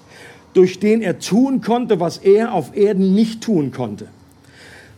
[0.54, 4.08] durch den er tun konnte, was er auf Erden nicht tun konnte.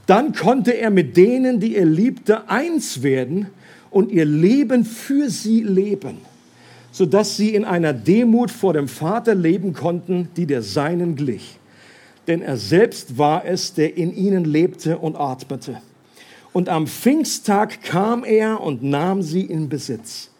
[0.07, 3.47] Dann konnte er mit denen, die er liebte, eins werden
[3.91, 6.19] und ihr Leben für sie leben,
[6.91, 11.59] sodass sie in einer Demut vor dem Vater leben konnten, die der seinen glich.
[12.27, 15.81] Denn er selbst war es, der in ihnen lebte und atmete.
[16.53, 20.32] Und am Pfingsttag kam er und nahm sie in Besitz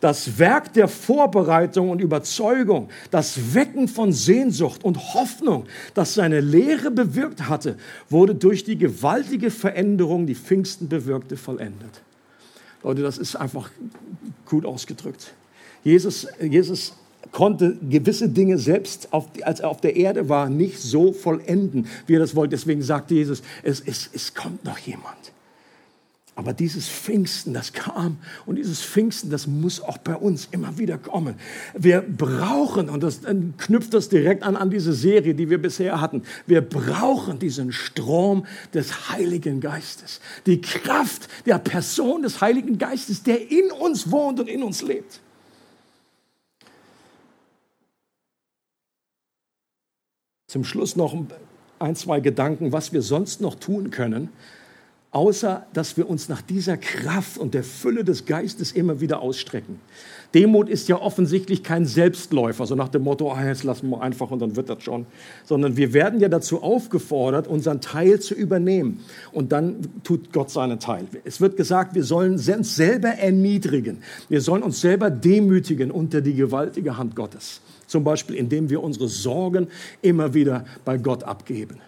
[0.00, 6.90] das Werk der Vorbereitung und Überzeugung, das Wecken von Sehnsucht und Hoffnung, das seine Lehre
[6.90, 7.76] bewirkt hatte,
[8.10, 12.02] wurde durch die gewaltige Veränderung, die Pfingsten bewirkte, vollendet.
[12.82, 13.70] Leute, das ist einfach
[14.44, 15.34] gut ausgedrückt.
[15.82, 16.94] Jesus, Jesus
[17.32, 22.14] konnte gewisse Dinge selbst, auf, als er auf der Erde war, nicht so vollenden, wie
[22.14, 22.56] er das wollte.
[22.56, 25.32] Deswegen sagte Jesus, es, es, es kommt noch jemand.
[26.38, 30.98] Aber dieses Pfingsten, das kam und dieses Pfingsten, das muss auch bei uns immer wieder
[30.98, 31.36] kommen.
[31.74, 33.20] Wir brauchen, und das
[33.56, 38.44] knüpft das direkt an, an diese Serie, die wir bisher hatten, wir brauchen diesen Strom
[38.74, 40.20] des Heiligen Geistes.
[40.44, 45.20] Die Kraft der Person des Heiligen Geistes, der in uns wohnt und in uns lebt.
[50.48, 51.16] Zum Schluss noch
[51.78, 54.28] ein, zwei Gedanken, was wir sonst noch tun können,
[55.10, 59.80] außer dass wir uns nach dieser Kraft und der Fülle des Geistes immer wieder ausstrecken.
[60.34, 64.30] Demut ist ja offensichtlich kein Selbstläufer, so nach dem Motto, ah, jetzt lassen wir einfach
[64.30, 65.06] und dann wird das schon,
[65.44, 69.00] sondern wir werden ja dazu aufgefordert, unseren Teil zu übernehmen
[69.32, 71.06] und dann tut Gott seinen Teil.
[71.24, 76.34] Es wird gesagt, wir sollen uns selber erniedrigen, wir sollen uns selber demütigen unter die
[76.34, 79.68] gewaltige Hand Gottes, zum Beispiel indem wir unsere Sorgen
[80.02, 81.80] immer wieder bei Gott abgeben.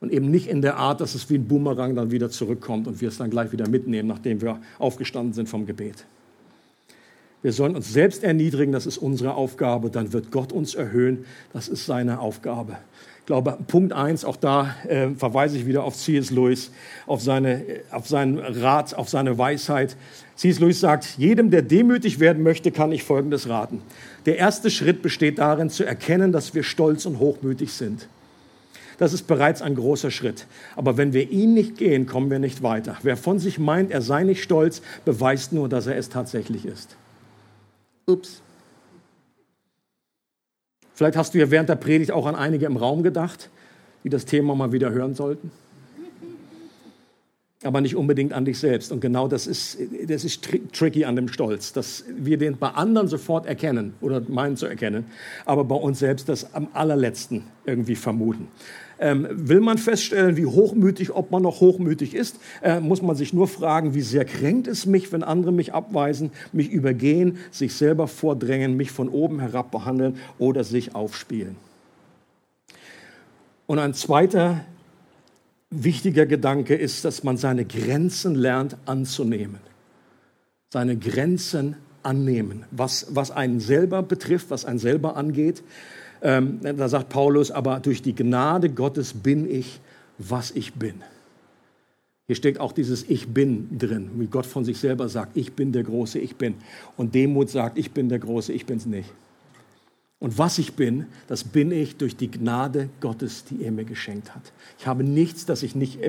[0.00, 3.00] Und eben nicht in der Art, dass es wie ein Boomerang dann wieder zurückkommt und
[3.00, 6.04] wir es dann gleich wieder mitnehmen, nachdem wir aufgestanden sind vom Gebet.
[7.42, 11.68] Wir sollen uns selbst erniedrigen, das ist unsere Aufgabe, dann wird Gott uns erhöhen, das
[11.68, 12.78] ist seine Aufgabe.
[13.20, 16.30] Ich glaube, Punkt eins, auch da äh, verweise ich wieder auf C.S.
[16.30, 16.72] Lewis,
[17.06, 19.96] auf, seine, auf seinen Rat, auf seine Weisheit.
[20.34, 20.58] C.S.
[20.58, 23.82] Lewis sagt, jedem, der demütig werden möchte, kann ich Folgendes raten.
[24.26, 28.08] Der erste Schritt besteht darin, zu erkennen, dass wir stolz und hochmütig sind.
[28.98, 30.46] Das ist bereits ein großer Schritt.
[30.76, 32.96] Aber wenn wir ihn nicht gehen, kommen wir nicht weiter.
[33.02, 36.96] Wer von sich meint, er sei nicht stolz, beweist nur, dass er es tatsächlich ist.
[38.06, 38.42] Ups.
[40.94, 43.50] Vielleicht hast du ja während der Predigt auch an einige im Raum gedacht,
[44.02, 45.50] die das Thema mal wieder hören sollten
[47.64, 48.92] aber nicht unbedingt an dich selbst.
[48.92, 52.68] Und genau das ist, das ist tri tricky an dem Stolz, dass wir den bei
[52.68, 55.06] anderen sofort erkennen oder meinen zu erkennen,
[55.44, 58.48] aber bei uns selbst das am allerletzten irgendwie vermuten.
[59.00, 63.32] Ähm, will man feststellen, wie hochmütig, ob man noch hochmütig ist, äh, muss man sich
[63.32, 68.08] nur fragen, wie sehr kränkt es mich, wenn andere mich abweisen, mich übergehen, sich selber
[68.08, 71.56] vordrängen, mich von oben herab behandeln oder sich aufspielen.
[73.66, 74.64] Und ein zweiter
[75.70, 79.60] wichtiger Gedanke ist, dass man seine Grenzen lernt anzunehmen.
[80.70, 85.62] Seine Grenzen annehmen, was, was einen selber betrifft, was einen selber angeht.
[86.22, 89.80] Ähm, da sagt Paulus, aber durch die Gnade Gottes bin ich,
[90.18, 91.02] was ich bin.
[92.26, 95.72] Hier steckt auch dieses Ich bin drin, wie Gott von sich selber sagt, ich bin
[95.72, 96.56] der große Ich bin.
[96.96, 99.10] Und Demut sagt, ich bin der große Ich bin's nicht.
[100.20, 104.34] Und was ich bin, das bin ich durch die Gnade Gottes, die er mir geschenkt
[104.34, 104.52] hat.
[104.78, 106.00] Ich habe nichts, das ich nicht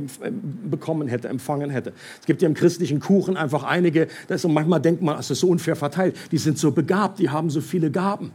[0.69, 1.93] bekommen hätte, empfangen hätte.
[2.19, 5.41] Es gibt ja im christlichen Kuchen einfach einige, das und manchmal denkt man, es ist
[5.41, 6.17] so unfair verteilt.
[6.31, 8.31] Die sind so begabt, die haben so viele Gaben.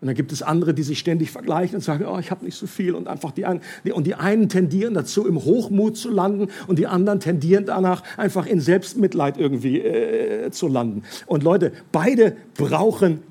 [0.00, 2.56] Und dann gibt es andere, die sich ständig vergleichen und sagen, oh, ich habe nicht
[2.56, 2.94] so viel.
[2.94, 3.60] Und einfach die einen,
[3.92, 8.46] und die einen tendieren dazu, im Hochmut zu landen und die anderen tendieren danach, einfach
[8.46, 11.02] in Selbstmitleid irgendwie äh, zu landen.
[11.26, 13.22] Und Leute, beide brauchen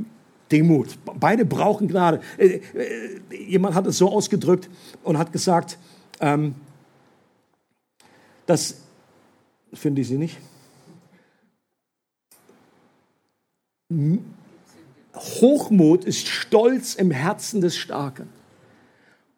[0.52, 0.98] Demut.
[1.20, 2.20] Beide brauchen Gnade.
[2.38, 2.62] Äh, äh,
[3.48, 4.70] jemand hat es so ausgedrückt
[5.04, 5.78] und hat gesagt,
[6.20, 6.56] ähm,
[8.46, 8.78] dass,
[9.74, 10.38] finde ich sie nicht,
[15.18, 18.30] Hochmut ist Stolz im Herzen des Starken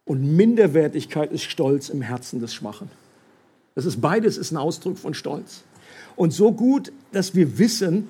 [0.05, 2.89] und Minderwertigkeit ist Stolz im Herzen des Schwachen.
[3.75, 5.63] Das ist beides ist ein Ausdruck von Stolz.
[6.15, 8.09] Und so gut, dass wir wissen,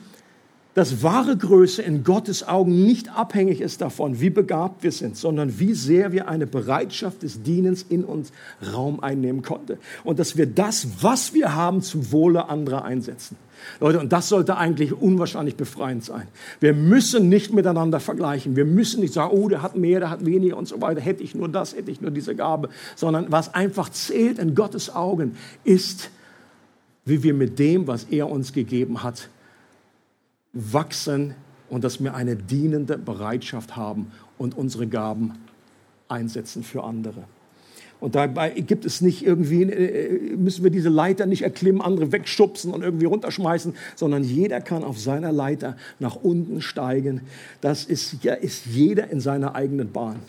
[0.75, 5.60] dass wahre Größe in Gottes Augen nicht abhängig ist davon, wie begabt wir sind, sondern
[5.60, 8.32] wie sehr wir eine Bereitschaft des Dienens in uns
[8.73, 9.77] Raum einnehmen konnten.
[10.03, 13.36] Und dass wir das, was wir haben, zum Wohle anderer einsetzen.
[13.79, 16.27] Leute, und das sollte eigentlich unwahrscheinlich befreiend sein.
[16.60, 18.55] Wir müssen nicht miteinander vergleichen.
[18.55, 21.01] Wir müssen nicht sagen, oh, der hat mehr, der hat weniger und so weiter.
[21.01, 22.69] Hätte ich nur das, hätte ich nur diese Gabe.
[22.95, 26.10] Sondern was einfach zählt in Gottes Augen, ist,
[27.05, 29.29] wie wir mit dem, was er uns gegeben hat,
[30.53, 31.35] wachsen
[31.69, 35.33] und dass wir eine dienende Bereitschaft haben und unsere Gaben
[36.07, 37.23] einsetzen für andere.
[37.99, 42.71] Und dabei gibt es nicht irgendwie, äh, müssen wir diese Leiter nicht erklimmen, andere wegschubsen
[42.71, 47.21] und irgendwie runterschmeißen, sondern jeder kann auf seiner Leiter nach unten steigen.
[47.59, 50.19] Das ist, ja, ist jeder in seiner eigenen Bahn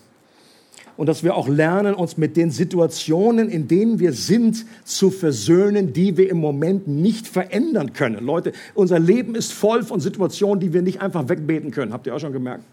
[1.00, 5.94] und dass wir auch lernen, uns mit den Situationen, in denen wir sind, zu versöhnen,
[5.94, 8.22] die wir im Moment nicht verändern können.
[8.22, 11.94] Leute, unser Leben ist voll von Situationen, die wir nicht einfach wegbeten können.
[11.94, 12.64] Habt ihr auch schon gemerkt?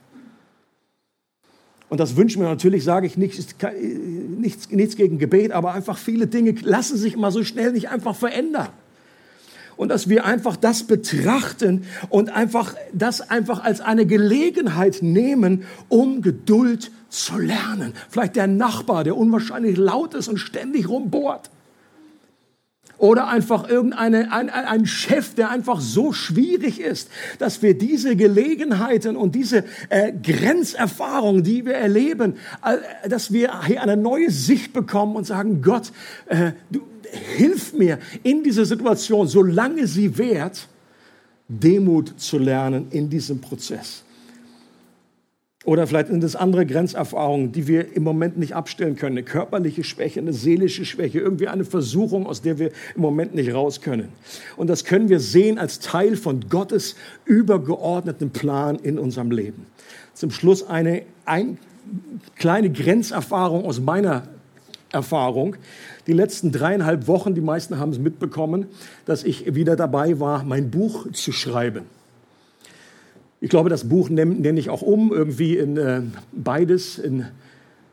[1.88, 3.64] Und das wünschen wir natürlich, sage ich nicht,
[4.42, 8.14] nichts, nichts gegen Gebet, aber einfach viele Dinge lassen sich immer so schnell nicht einfach
[8.14, 8.68] verändern
[9.78, 16.22] und dass wir einfach das betrachten und einfach das einfach als eine Gelegenheit nehmen, um
[16.22, 17.94] Geduld zu lernen.
[18.10, 21.50] Vielleicht der Nachbar, der unwahrscheinlich laut ist und ständig rumbohrt.
[22.98, 29.16] Oder einfach irgendeine, ein, ein Chef, der einfach so schwierig ist, dass wir diese Gelegenheiten
[29.16, 32.38] und diese äh, Grenzerfahrungen, die wir erleben,
[33.08, 35.92] dass wir hier eine neue Sicht bekommen und sagen, Gott,
[36.26, 36.82] äh, du,
[37.12, 40.68] hilf mir in dieser Situation, solange sie währt,
[41.48, 44.04] Demut zu lernen in diesem Prozess.
[45.68, 49.18] Oder vielleicht sind es andere Grenzerfahrungen, die wir im Moment nicht abstellen können.
[49.18, 53.54] Eine körperliche Schwäche, eine seelische Schwäche, irgendwie eine Versuchung, aus der wir im Moment nicht
[53.54, 54.08] raus können.
[54.56, 59.66] Und das können wir sehen als Teil von Gottes übergeordneten Plan in unserem Leben.
[60.14, 61.58] Zum Schluss eine ein,
[62.38, 64.24] kleine Grenzerfahrung aus meiner
[64.92, 65.58] Erfahrung.
[66.08, 68.68] Die letzten dreieinhalb Wochen, die meisten haben es mitbekommen,
[69.06, 71.84] dass ich wieder dabei war, mein Buch zu schreiben.
[73.42, 77.26] Ich glaube, das Buch nenne, nenne ich auch um, irgendwie in äh, beides, in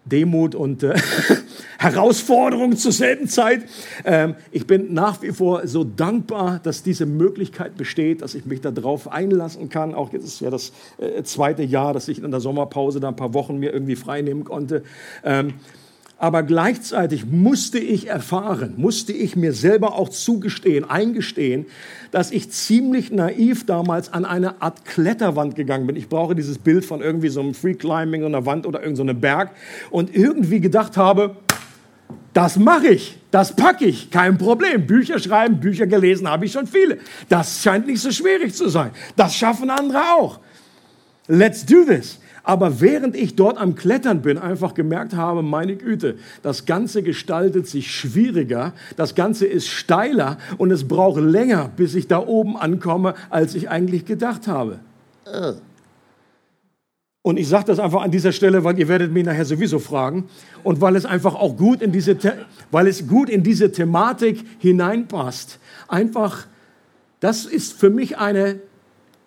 [0.04, 0.94] Demut und äh,
[1.78, 3.64] Herausforderung zur selben Zeit.
[4.04, 8.60] Ähm, ich bin nach wie vor so dankbar, dass diese Möglichkeit besteht, dass ich mich
[8.60, 9.92] darauf einlassen kann.
[9.92, 13.16] Auch jetzt ist ja das äh, zweite Jahr, dass ich in der Sommerpause da ein
[13.16, 14.84] paar Wochen mir irgendwie frei nehmen konnte.
[15.24, 15.54] Ähm,
[16.24, 21.66] aber gleichzeitig musste ich erfahren, musste ich mir selber auch zugestehen, eingestehen,
[22.12, 25.96] dass ich ziemlich naiv damals an eine Art Kletterwand gegangen bin.
[25.96, 29.20] Ich brauche dieses Bild von irgendwie so einem Free Climbing einer Wand oder irgendeinem so
[29.20, 29.50] Berg
[29.90, 31.36] und irgendwie gedacht habe,
[32.32, 34.86] das mache ich, das packe ich, kein Problem.
[34.86, 37.00] Bücher schreiben, Bücher gelesen habe ich schon viele.
[37.28, 38.92] Das scheint nicht so schwierig zu sein.
[39.14, 40.40] Das schaffen andere auch.
[41.28, 42.18] Let's do this.
[42.44, 47.66] Aber während ich dort am Klettern bin, einfach gemerkt habe, meine Güte, das Ganze gestaltet
[47.66, 53.14] sich schwieriger, das Ganze ist steiler und es braucht länger, bis ich da oben ankomme,
[53.30, 54.78] als ich eigentlich gedacht habe.
[57.22, 60.28] Und ich sage das einfach an dieser Stelle, weil ihr werdet mich nachher sowieso fragen
[60.62, 62.18] und weil es einfach auch gut in diese,
[62.70, 65.58] weil es gut in diese Thematik hineinpasst.
[65.88, 66.46] Einfach,
[67.20, 68.60] das ist für mich eine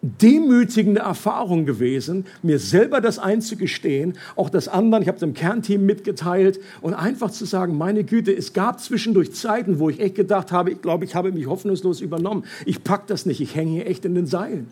[0.01, 5.85] demütigende Erfahrung gewesen, mir selber das einzugestehen, auch das anderen, ich habe es im Kernteam
[5.85, 10.51] mitgeteilt und einfach zu sagen, meine Güte, es gab zwischendurch Zeiten, wo ich echt gedacht
[10.51, 12.45] habe, ich glaube, ich habe mich hoffnungslos übernommen.
[12.65, 14.67] Ich pack das nicht, ich hänge hier echt in den Seilen.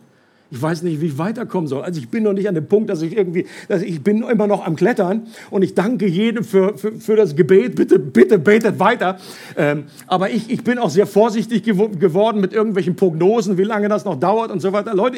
[0.51, 1.81] Ich weiß nicht, wie ich weiterkommen soll.
[1.81, 4.47] Also ich bin noch nicht an dem Punkt, dass ich irgendwie, dass ich bin immer
[4.47, 7.75] noch am Klettern und ich danke jedem für, für, für das Gebet.
[7.75, 9.17] Bitte, bitte betet weiter.
[9.57, 13.89] Ähm, aber ich, ich bin auch sehr vorsichtig gew geworden mit irgendwelchen Prognosen, wie lange
[13.89, 14.93] das noch dauert und so weiter.
[14.93, 15.17] Leute,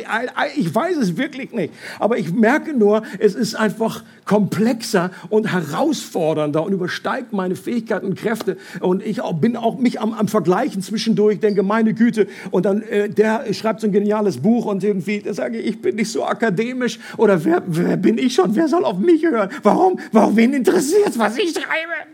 [0.56, 1.74] ich weiß es wirklich nicht.
[2.00, 8.16] Aber ich merke nur, es ist einfach komplexer und herausfordernder und übersteigt meine Fähigkeiten und
[8.16, 8.58] Kräfte.
[8.80, 12.28] Und ich auch, bin auch mich am, am Vergleichen zwischendurch, denke, meine Güte.
[12.52, 15.82] Und dann, äh, der schreibt so ein geniales Buch und irgendwie da sage ich, ich
[15.82, 18.56] bin nicht so akademisch oder wer, wer bin ich schon?
[18.56, 19.50] Wer soll auf mich hören?
[19.64, 20.00] Warum?
[20.12, 22.08] Warum wen interessiert was ich schreibe?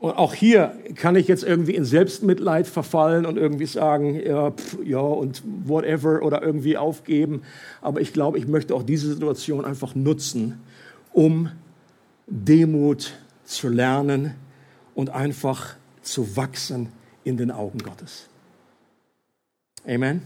[0.00, 4.78] Und auch hier kann ich jetzt irgendwie in Selbstmitleid verfallen und irgendwie sagen, ja, pff,
[4.82, 7.42] ja und whatever oder irgendwie aufgeben.
[7.82, 10.58] Aber ich glaube, ich möchte auch diese Situation einfach nutzen,
[11.12, 11.50] um
[12.26, 13.12] Demut
[13.44, 14.34] zu lernen
[14.94, 16.88] und einfach zu wachsen
[17.22, 18.29] in den Augen Gottes.
[19.86, 20.22] Amen.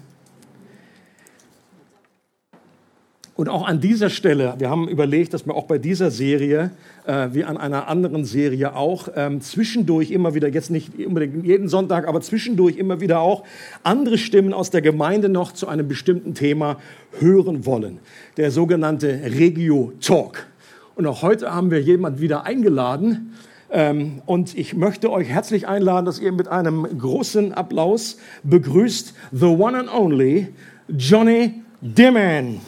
[3.36, 6.70] Und auch an dieser Stelle, wir haben überlegt, dass wir auch bei dieser Serie,
[7.04, 11.68] äh, wie an einer anderen Serie auch, ähm, zwischendurch immer wieder, jetzt nicht unbedingt jeden
[11.68, 13.42] Sonntag, aber zwischendurch immer wieder auch
[13.82, 16.78] andere Stimmen aus der Gemeinde noch zu einem bestimmten Thema
[17.18, 17.98] hören wollen.
[18.36, 20.46] Der sogenannte Regio Talk.
[20.94, 23.32] Und auch heute haben wir jemand wieder eingeladen.
[23.76, 29.46] Ähm, und ich möchte euch herzlich einladen, dass ihr mit einem großen Applaus begrüßt the
[29.46, 30.54] one and only
[30.88, 32.60] Johnny Dimmen.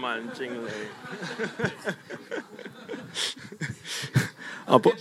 [0.00, 0.88] mal ein Jingle, ey.
[4.66, 4.92] aber,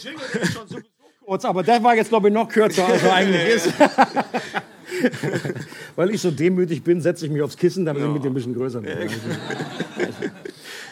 [1.30, 3.72] kurz, aber der war jetzt, glaube ich, noch kürzer, als er eigentlich ist.
[5.96, 8.08] Weil ich so demütig bin, setze ich mich aufs Kissen, damit ja.
[8.08, 8.94] ich mit dem ein bisschen größer bin.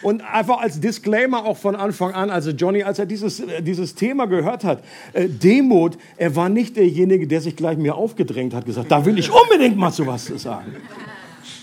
[0.03, 3.95] Und einfach als Disclaimer auch von Anfang an, also Johnny, als er dieses, äh, dieses
[3.95, 4.83] Thema gehört hat,
[5.13, 9.17] äh, Demut, er war nicht derjenige, der sich gleich mir aufgedrängt hat, gesagt, da will
[9.17, 10.75] ich unbedingt mal zu was sagen.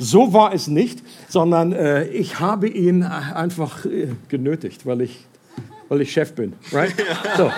[0.00, 5.26] So war es nicht, sondern äh, ich habe ihn einfach äh, genötigt, weil ich,
[5.88, 6.52] weil ich Chef bin.
[6.72, 6.94] Right?
[7.36, 7.50] So.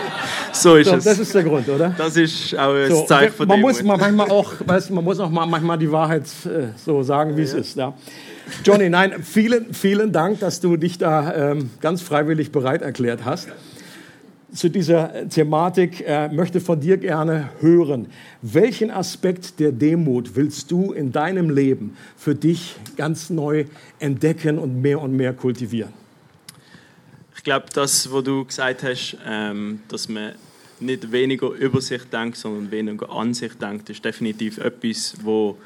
[0.52, 1.04] so ist so, es.
[1.04, 1.94] Das ist der Grund, oder?
[1.96, 5.30] Das ist auch ein so, Zeichen von man muss manchmal auch, weißt, man muss auch
[5.30, 7.76] mal, manchmal die Wahrheit äh, so sagen, wie ja, es ist.
[7.76, 7.94] Ja.
[8.64, 13.48] Johnny, nein, vielen, vielen Dank, dass du dich da ähm, ganz freiwillig bereit erklärt hast
[14.56, 18.06] zu dieser Thematik äh, möchte von dir gerne hören.
[18.42, 23.66] Welchen Aspekt der Demut willst du in deinem Leben für dich ganz neu
[23.98, 26.05] entdecken und mehr und mehr kultivieren?
[27.46, 30.32] Ich glaube, das, was du gesagt hast, ähm, dass man
[30.80, 35.56] nicht weniger über sich denkt, sondern weniger an sich denkt, ist definitiv etwas, wo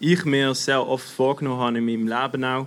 [0.00, 2.66] ich mir sehr oft vorgenommen habe in meinem Leben auch,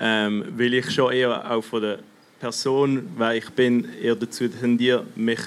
[0.00, 2.00] ähm, weil ich schon eher auch von der
[2.40, 5.40] Person, weil ich bin, eher dazu tendiere, mich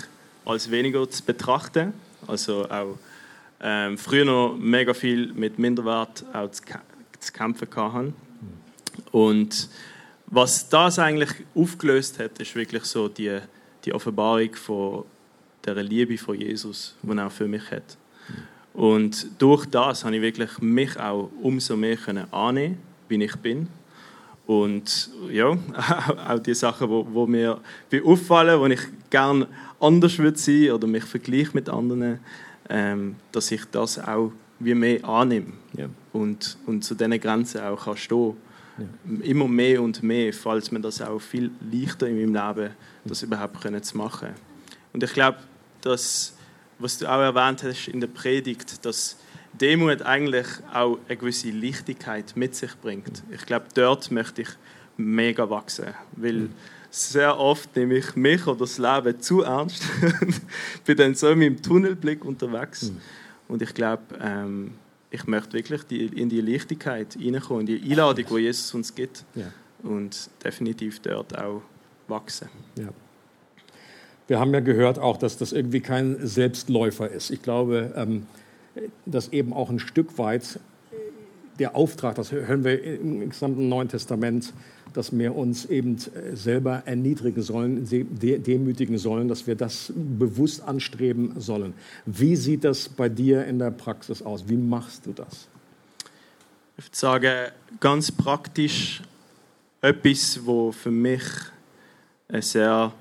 [0.45, 1.91] als weniger zu betrachten.
[2.26, 2.97] Also auch
[3.59, 6.63] ähm, früher noch mega viel mit Minderwert auch zu,
[7.19, 8.13] zu kämpfen hatte.
[9.11, 9.67] Und
[10.32, 13.39] was das eigentlich aufgelöst hat, ist wirklich so die,
[13.86, 15.03] die Offenbarung von
[15.63, 17.97] der Liebe von Jesus, die er auch für mich hat.
[18.73, 21.97] Und durch das habe ich wirklich mich auch umso mehr
[22.32, 22.77] annehmen,
[23.09, 23.67] wie ich bin
[24.47, 25.57] und ja,
[26.27, 27.59] auch die Sachen, wo, wo mir
[28.03, 29.47] auffallen, wo ich gerne
[29.79, 32.19] anders würde sein oder mich vergleiche mit anderen,
[32.69, 35.88] ähm, dass ich das auch wie mehr annehme ja.
[36.13, 38.36] und, und zu diesen Grenzen auch kann stehen
[38.82, 39.19] ja.
[39.23, 42.73] Immer mehr und mehr, falls mir das auch viel leichter in meinem Leben,
[43.05, 44.29] das überhaupt können zu machen.
[44.93, 45.38] Und ich glaube,
[45.82, 46.36] dass,
[46.79, 49.17] was du auch erwähnt hast in der Predigt, dass
[49.53, 53.23] Demut eigentlich auch eine gewisse Leichtigkeit mit sich bringt.
[53.32, 54.49] Ich glaube, dort möchte ich
[54.97, 56.49] mega wachsen, weil
[56.89, 59.84] sehr oft nehme ich mich oder das Leben zu ernst,
[60.86, 62.91] bin dann so in meinem Tunnelblick unterwegs
[63.47, 64.73] und ich glaube, ähm,
[65.12, 69.26] ich möchte wirklich die, in die Leichtigkeit reinkommen, in die Einladung, die Jesus uns gibt
[69.36, 69.51] ja.
[69.84, 71.62] und definitiv dort auch
[72.07, 72.49] wachsen.
[72.78, 72.88] Ja.
[74.28, 77.32] Wir haben ja gehört auch, dass das irgendwie kein Selbstläufer ist.
[77.32, 78.26] Ich glaube, ähm,
[79.05, 80.59] dass eben auch ein Stück weit
[81.59, 84.53] der Auftrag, das hören wir im gesamten Neuen Testament,
[84.94, 85.98] dass wir uns eben
[86.34, 91.74] selber erniedrigen sollen, demütigen sollen, dass wir das bewusst anstreben sollen.
[92.06, 94.48] Wie sieht das bei dir in der Praxis aus?
[94.48, 95.48] Wie machst du das?
[96.78, 99.02] Ich würde sagen, ganz praktisch
[99.82, 101.24] etwas, wo für mich
[102.28, 102.92] eine sehr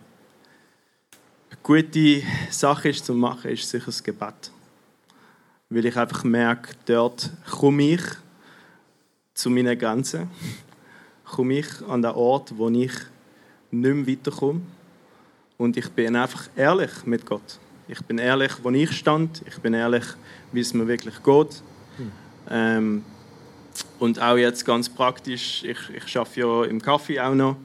[1.62, 4.50] gute Sache ist zu machen, ist sicher das Gebet
[5.70, 8.02] weil ich einfach merke, dort komme ich
[9.34, 10.28] zu meinen Grenzen,
[11.30, 13.06] komme ich an den Ort, wo ich nicht
[13.70, 14.60] mehr weiterkomme
[15.58, 17.58] und ich bin einfach ehrlich mit Gott.
[17.88, 20.04] Ich bin ehrlich, wo ich stand, ich bin ehrlich,
[20.52, 21.62] wie es mir wirklich geht.
[21.96, 22.12] Hm.
[22.50, 23.04] Ähm,
[23.98, 27.56] und auch jetzt ganz praktisch, ich, ich arbeite ja im Kaffee auch noch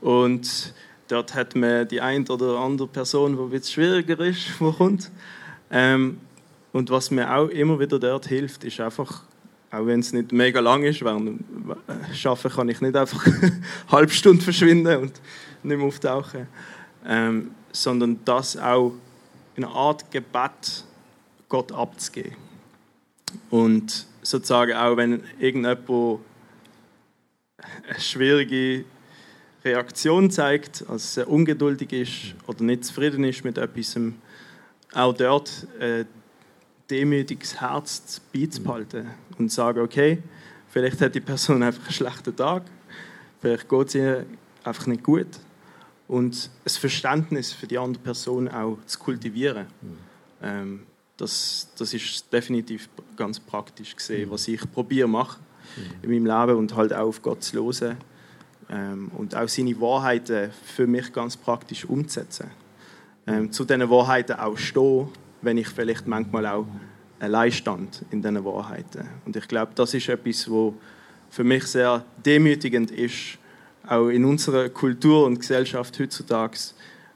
[0.00, 0.08] hm.
[0.08, 0.72] und
[1.08, 5.10] dort hat man die eine oder andere Person, die ein schwieriger ist, die kommt.
[5.70, 6.18] Ähm,
[6.72, 9.22] und was mir auch immer wieder dort hilft, ist einfach,
[9.74, 11.44] auch wenn es nicht mega lang ist, während
[12.24, 15.12] Arbeiten kann ich nicht einfach eine halbe Stunde verschwinden und
[15.62, 16.46] nicht mehr auftauchen,
[17.06, 18.92] ähm, sondern das auch
[19.56, 20.84] in einer Art Gebet
[21.48, 22.36] Gott abzugeben.
[23.50, 26.20] Und sozusagen auch, wenn irgendjemand
[27.88, 28.84] eine schwierige
[29.64, 33.98] Reaktion zeigt, also sehr ungeduldig ist oder nicht zufrieden ist mit etwas,
[34.92, 36.06] auch dort ein
[36.90, 39.08] demütiges Herz beizubehalten
[39.38, 40.22] und zu sagen, okay,
[40.68, 42.62] vielleicht hat die Person einfach einen schlechten Tag,
[43.40, 44.26] vielleicht geht es ihr
[44.64, 45.26] einfach nicht gut
[46.08, 49.66] und ein Verständnis für die andere Person auch zu kultivieren.
[49.80, 49.96] Mhm.
[50.42, 54.32] Ähm, das, das ist definitiv ganz praktisch gesehen, mhm.
[54.32, 55.38] was ich probiere mache
[55.76, 56.10] mhm.
[56.10, 57.96] in meinem Leben und halt auch auf Gott zu hören
[58.68, 62.50] ähm, und auch seine Wahrheiten für mich ganz praktisch umzusetzen.
[63.26, 65.08] Ähm, zu diesen Wahrheiten auch stehen,
[65.44, 66.66] wenn ich vielleicht manchmal auch
[67.20, 69.08] allein stand in diesen Wahrheiten.
[69.24, 70.74] Und ich glaube, das ist etwas, wo
[71.30, 73.38] für mich sehr demütigend ist,
[73.86, 76.58] auch in unserer Kultur und Gesellschaft heutzutage,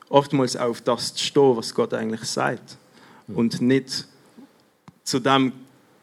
[0.08, 2.76] oftmals auf das zu stehen, was Gott eigentlich sagt.
[3.28, 4.06] Und nicht
[5.04, 5.52] zu dem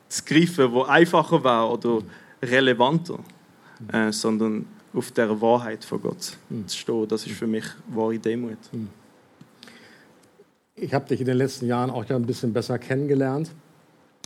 [0.08, 2.02] zu greifen, was einfacher war oder
[2.42, 3.20] relevanter,
[3.92, 6.68] äh, sondern auf der Wahrheit von Gott mhm.
[6.68, 7.08] zu stehen.
[7.08, 8.58] Das ist für mich wahre Demut.
[10.78, 13.50] Ich habe dich in den letzten Jahren auch ja ein bisschen besser kennengelernt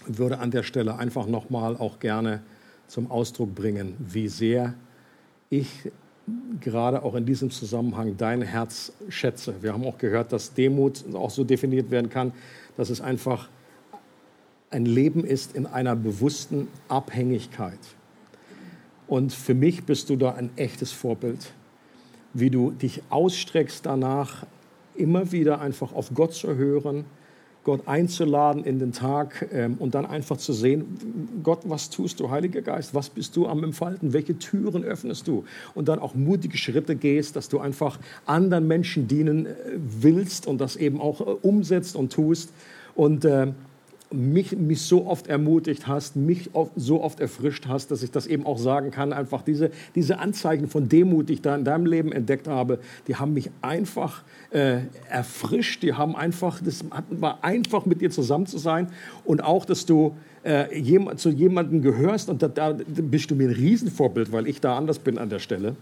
[0.08, 2.42] und würde an der Stelle einfach nochmal auch gerne
[2.88, 4.74] zum Ausdruck bringen, wie sehr
[5.52, 5.92] ich
[6.60, 9.62] gerade auch in diesem Zusammenhang dein Herz schätze.
[9.62, 12.34] Wir haben auch gehört, dass Demut auch so definiert werden kann,
[12.78, 13.48] dass es einfach
[14.72, 17.78] ein Leben ist in einer bewussten Abhängigkeit.
[19.06, 21.52] Und für mich bist du da ein echtes Vorbild,
[22.34, 24.48] wie du dich ausstreckst danach,
[25.00, 27.06] immer wieder einfach auf Gott zu hören,
[27.64, 32.30] Gott einzuladen in den Tag ähm, und dann einfach zu sehen, Gott, was tust du,
[32.30, 35.44] Heiliger Geist, was bist du am Entfalten, welche Türen öffnest du?
[35.76, 40.60] Und dann auch mutige Schritte gehst, dass du einfach anderen Menschen dienen äh, willst und
[40.60, 42.52] das eben auch äh, umsetzt und tust.
[42.96, 43.48] Und äh,
[44.12, 48.26] mich, mich so oft ermutigt hast, mich oft, so oft erfrischt hast, dass ich das
[48.26, 49.14] eben auch sagen kann.
[49.14, 53.16] Einfach diese, diese Anzeichen von Demut, die ich da in deinem Leben entdeckt habe, die
[53.16, 54.80] haben mich einfach äh,
[55.10, 55.84] erfrischt.
[55.84, 58.88] Die haben einfach, das war einfach mit dir zusammen zu sein.
[59.26, 63.50] Und auch, dass du äh, jemand, zu jemandem gehörst und da, da, bist du mir
[63.50, 65.76] ein Riesenvorbild, weil ich da anders bin an der Stelle.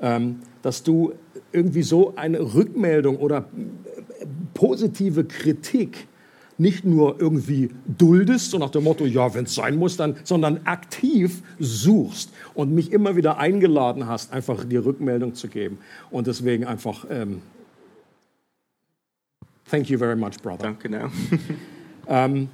[0.00, 1.12] Ähm, dass du
[1.52, 3.44] irgendwie so eine Rückmeldung oder
[4.54, 6.08] positive Kritik
[6.60, 10.60] nicht nur irgendwie duldest, so nach dem Motto, ja, wenn es sein muss, dann, sondern
[10.64, 15.78] aktiv suchst und mich immer wieder eingeladen hast, einfach die Rückmeldung zu geben.
[16.10, 17.40] Und deswegen einfach, ähm,
[19.70, 20.64] thank you very much, brother.
[20.64, 21.10] Danke, no.
[22.08, 22.48] ähm,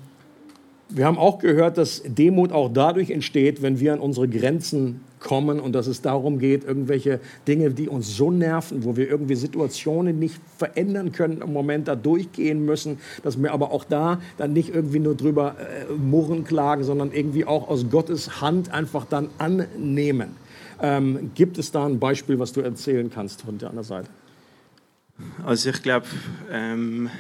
[0.89, 5.61] wir haben auch gehört, dass Demut auch dadurch entsteht, wenn wir an unsere Grenzen kommen
[5.61, 10.19] und dass es darum geht, irgendwelche Dinge, die uns so nerven, wo wir irgendwie Situationen
[10.19, 14.75] nicht verändern können, im Moment da durchgehen müssen, dass wir aber auch da dann nicht
[14.75, 20.37] irgendwie nur drüber äh, murren, klagen, sondern irgendwie auch aus Gottes Hand einfach dann annehmen.
[20.81, 24.09] Ähm, gibt es da ein Beispiel, was du erzählen kannst von der anderen Seite?
[25.45, 26.07] Also ich glaube,
[26.53, 27.11] ähm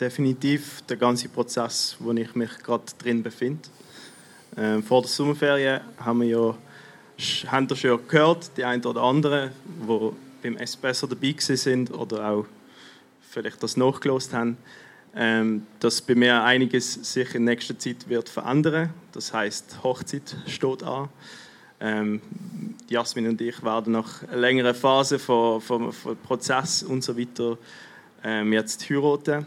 [0.00, 3.68] definitiv der ganze Prozess, wo ich mich gerade drin befinde.
[4.56, 6.54] Ähm, vor der Sommerferien haben wir ja,
[7.46, 10.10] haben ihr schon gehört, die einen oder anderen, die
[10.42, 12.46] beim Espresso dabei sind oder auch
[13.30, 14.56] vielleicht das nachgelost haben,
[15.16, 18.90] ähm, dass bei mir einiges sich in nächster Zeit wird verändern.
[19.12, 21.08] Das heißt, Hochzeit steht an.
[21.80, 22.20] Ähm,
[22.88, 27.58] Jasmin und ich werden nach einer längeren Phase von, von, von Prozess und so weiter
[28.22, 29.46] ähm, jetzt heiraten.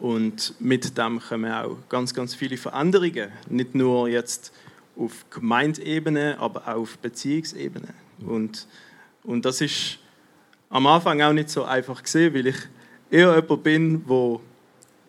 [0.00, 3.30] Und mit dem kommen auch ganz, ganz viele Veränderungen.
[3.48, 4.52] Nicht nur jetzt
[4.98, 7.88] auf Gemeindebene, aber auch auf Beziehungsebene.
[8.26, 8.66] Und,
[9.22, 9.98] und das ist
[10.68, 12.56] am Anfang auch nicht so einfach gesehen, weil ich
[13.10, 14.40] eher jemand bin, der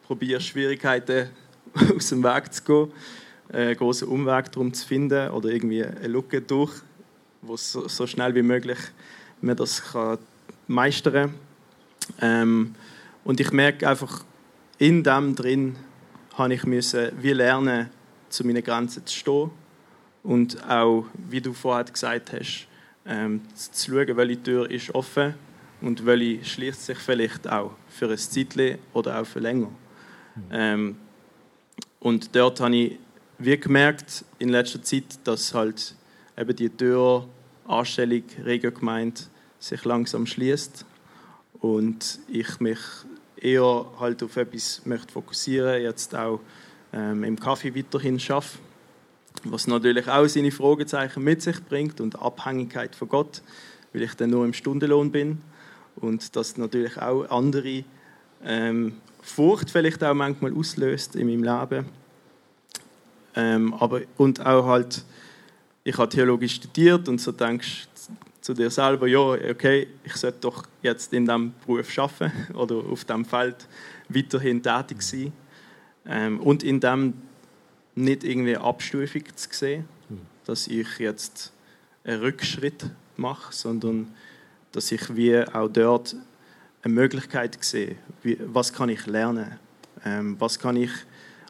[0.05, 1.29] probiert Schwierigkeiten
[1.95, 2.91] aus dem Weg zu gehen,
[3.51, 6.71] einen großen Umweg darum zu finden oder irgendwie eine Lücke durch,
[7.41, 8.77] wo so, so schnell wie möglich
[9.41, 10.19] man das kann
[10.67, 11.33] meistern kann.
[12.21, 12.75] Ähm,
[13.23, 14.23] und ich merke einfach,
[14.77, 15.75] in dem drin
[16.35, 17.89] habe ich müssen wie lernen,
[18.29, 19.51] zu meinen Grenzen zu stehen
[20.23, 22.67] und auch, wie du vorher gesagt hast,
[23.05, 25.33] ähm, zu schauen, welche Tür ist offen
[25.81, 29.69] und welche schließt sich vielleicht auch für ein Zeitchen oder auch für länger.
[30.51, 30.97] Ähm,
[31.99, 32.99] und dort habe ich
[33.37, 35.95] wie gemerkt in letzter Zeit, dass halt
[36.37, 37.27] eben die Tür
[37.67, 40.85] Anstellung gemeint sich langsam schließt
[41.61, 42.79] und ich mich
[43.37, 46.39] eher halt auf etwas möchte fokussieren, jetzt auch
[46.91, 48.57] ähm, im Kaffee weiterhin schaffe,
[49.43, 53.41] was natürlich auch seine Fragezeichen mit sich bringt und Abhängigkeit von Gott,
[53.93, 55.41] weil ich dann nur im Stundenlohn bin
[55.95, 57.83] und das natürlich auch andere
[58.43, 61.85] ähm, Furcht vielleicht auch manchmal auslöst in meinem Leben.
[63.35, 65.03] Ähm, aber, und auch halt,
[65.83, 67.87] ich habe Theologie studiert und so denkst
[68.41, 73.05] zu dir selber, ja, okay, ich sollte doch jetzt in diesem Beruf arbeiten oder auf
[73.05, 73.67] diesem Feld
[74.07, 75.33] weiterhin tätig sein.
[76.05, 77.13] Ähm, und in dem
[77.99, 80.21] nicht irgendwie abstufig zu sehen, hm.
[80.45, 81.51] dass ich jetzt
[82.03, 82.85] einen Rückschritt
[83.17, 84.13] mache, sondern
[84.71, 86.15] dass ich wie auch dort
[86.81, 89.59] eine Möglichkeit sehe, wie, was kann ich lernen,
[90.05, 90.91] ähm, was kann ich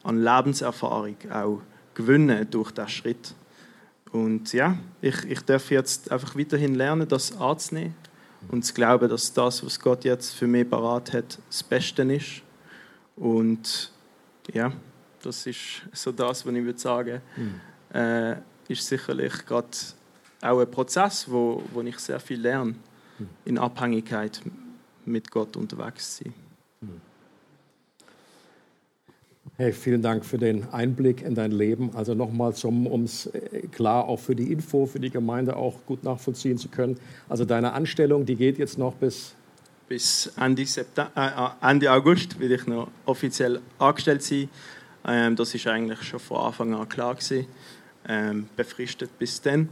[0.04, 1.62] an Lebenserfahrung auch
[1.94, 3.34] gewinnen durch diesen Schritt.
[4.12, 7.94] Und ja, ich, ich darf jetzt einfach weiterhin lernen, das anzunehmen
[8.48, 12.42] und zu glauben, dass das, was Gott jetzt für mich parat hat, das Beste ist.
[13.16, 13.92] Und
[14.52, 14.72] ja,
[15.22, 17.98] das ist so das, was ich würde sagen, mhm.
[17.98, 18.36] äh,
[18.68, 19.68] ist sicherlich gerade
[20.42, 23.30] auch ein Prozess, wo, wo ich sehr viel lerne, mhm.
[23.46, 24.42] in Abhängigkeit
[25.06, 26.34] mit Gott unterwegs zu sein.
[26.82, 27.02] Mhm.
[29.58, 31.92] Hey, vielen Dank für den Einblick in dein Leben.
[31.94, 36.04] Also nochmal, um es äh, klar auch für die Info, für die Gemeinde auch gut
[36.04, 36.98] nachvollziehen zu können.
[37.28, 39.36] Also deine Anstellung, die geht jetzt noch bis
[39.90, 44.48] bis Ende, September, äh, Ende August will ich noch offiziell angestellt sein.
[45.06, 47.48] Ähm, das ist eigentlich schon von Anfang an klar gewesen.
[48.08, 49.70] Ähm, befristet bis dann,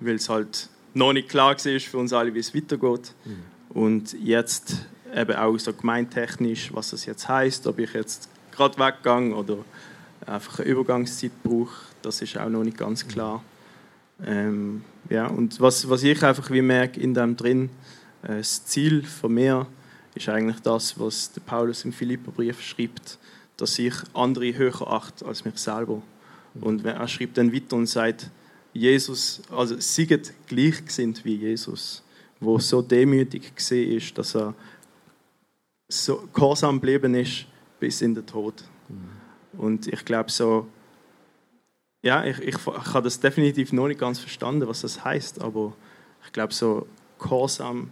[0.00, 3.14] weil es halt noch nicht klar war für uns alle, wie es weitergeht.
[3.24, 3.42] Mhm.
[3.70, 9.34] Und jetzt eben auch so gemeintechnisch, was das jetzt heißt, ob ich jetzt gerade weggehe
[9.34, 9.58] oder
[10.26, 13.42] einfach eine Übergangszeit brauche, das ist auch noch nicht ganz klar.
[14.24, 17.70] Ähm, ja, und was, was ich einfach wie merke in dem drin,
[18.22, 19.66] äh, das Ziel von mir
[20.14, 23.18] ist eigentlich das, was der Paulus im Philipperbrief schreibt,
[23.60, 26.02] dass ich andere höher achte als mich selber.
[26.60, 28.30] Und er schreibt dann weiter und sagt,
[28.72, 32.02] Jesus, also sieget gleich sind wie Jesus,
[32.40, 34.54] wo so demütig gesehen ist, dass er
[35.88, 37.46] so gehorsam geblieben ist
[37.78, 38.64] bis in den Tod.
[39.52, 40.66] Und ich glaube so,
[42.02, 45.74] ja, ich, ich, ich habe das definitiv noch nicht ganz verstanden, was das heißt, aber
[46.24, 46.86] ich glaube so
[47.18, 47.90] gehorsam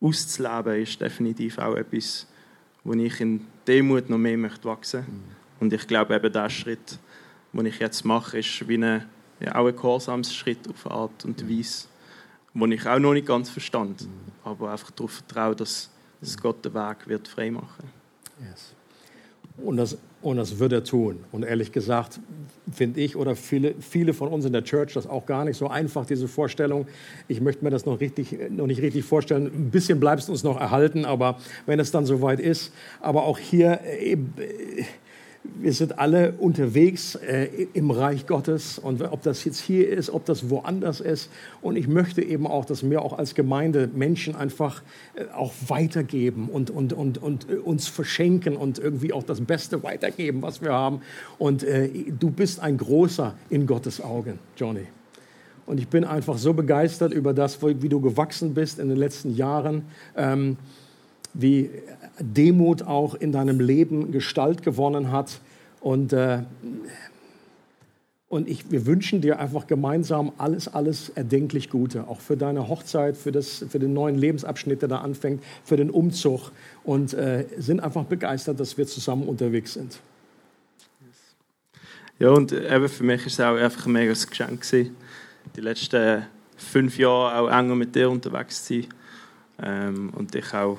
[0.00, 2.26] auszuleben ist definitiv auch etwas,
[2.82, 5.12] wo ich in Demut noch mehr möchte wachsen möchte.
[5.60, 6.98] Und ich glaube eben der Schritt,
[7.52, 9.08] den ich jetzt mache, ist wie eine,
[9.40, 11.86] ja, auch ein gehorsamsschritt auf eine Art und Weise,
[12.54, 14.06] den ich auch noch nicht ganz verstand,
[14.44, 15.90] aber einfach darauf vertraue, dass,
[16.20, 17.90] dass Gott den Weg wird frei machen.
[18.40, 18.74] Yes.
[19.56, 21.20] Und das, und das wird er tun.
[21.30, 22.18] Und ehrlich gesagt,
[22.72, 25.68] finde ich oder viele, viele von uns in der Church das auch gar nicht so
[25.68, 26.86] einfach, diese Vorstellung.
[27.28, 29.46] Ich möchte mir das noch, richtig, noch nicht richtig vorstellen.
[29.46, 32.72] Ein bisschen bleibt es uns noch erhalten, aber wenn es dann soweit ist.
[33.00, 34.16] Aber auch hier, äh,
[35.44, 40.24] wir sind alle unterwegs äh, im Reich Gottes und ob das jetzt hier ist, ob
[40.24, 41.30] das woanders ist.
[41.60, 44.82] Und ich möchte eben auch, dass wir auch als Gemeinde Menschen einfach
[45.14, 49.82] äh, auch weitergeben und, und, und, und äh, uns verschenken und irgendwie auch das Beste
[49.82, 51.02] weitergeben, was wir haben.
[51.38, 54.86] Und äh, du bist ein großer in Gottes Augen, Johnny.
[55.66, 59.34] Und ich bin einfach so begeistert über das, wie du gewachsen bist in den letzten
[59.34, 59.84] Jahren.
[60.16, 60.56] Ähm,
[61.34, 61.70] wie
[62.18, 65.40] Demut auch in deinem Leben Gestalt gewonnen hat.
[65.80, 66.42] Und, äh,
[68.28, 73.16] und ich, wir wünschen dir einfach gemeinsam alles, alles erdenklich Gute, auch für deine Hochzeit,
[73.16, 76.52] für, das, für den neuen Lebensabschnitt, der da anfängt, für den Umzug.
[76.84, 80.00] Und äh, sind einfach begeistert, dass wir zusammen unterwegs sind.
[82.20, 84.96] Ja, und eben für mich war es auch einfach ein mega Geschenk gewesen,
[85.56, 86.24] die letzten
[86.56, 88.88] fünf Jahre auch enger mit dir unterwegs zu sein.
[89.62, 90.78] Ähm, und dich auch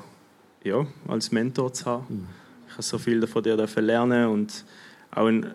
[0.65, 2.05] ja, als Mentor zu haben.
[2.09, 2.27] Mhm.
[2.67, 4.65] Ich habe so viel von dir lernen und
[5.11, 5.53] auch in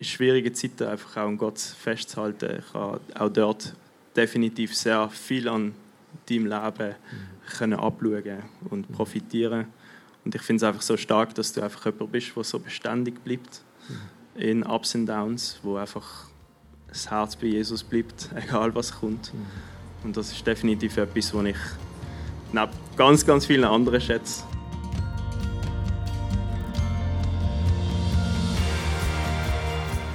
[0.00, 2.58] schwierigen Zeiten einfach auch an Gott festzuhalten.
[2.58, 3.74] Ich habe auch dort
[4.16, 5.74] definitiv sehr viel an
[6.28, 7.56] deinem Leben mhm.
[7.56, 8.94] können abschauen und mhm.
[8.94, 9.66] profitieren.
[10.24, 13.22] Und ich finde es einfach so stark, dass du einfach jemand bist, der so beständig
[13.24, 14.40] bleibt mhm.
[14.40, 16.26] in Ups und Downs, wo einfach
[16.88, 19.32] das Herz bei Jesus bleibt, egal was kommt.
[20.04, 21.56] Und das ist definitiv etwas, was ich
[22.52, 24.44] neben ganz, ganz vielen anderen schätze.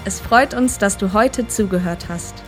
[0.05, 2.41] Es freut uns, dass du heute zugehört hast.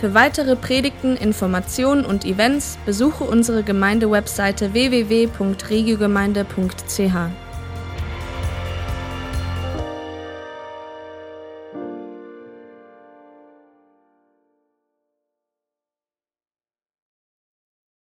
[0.00, 7.49] Für weitere Predigten, Informationen und Events besuche unsere Gemeindewebseite www.regiogemeinde.ch.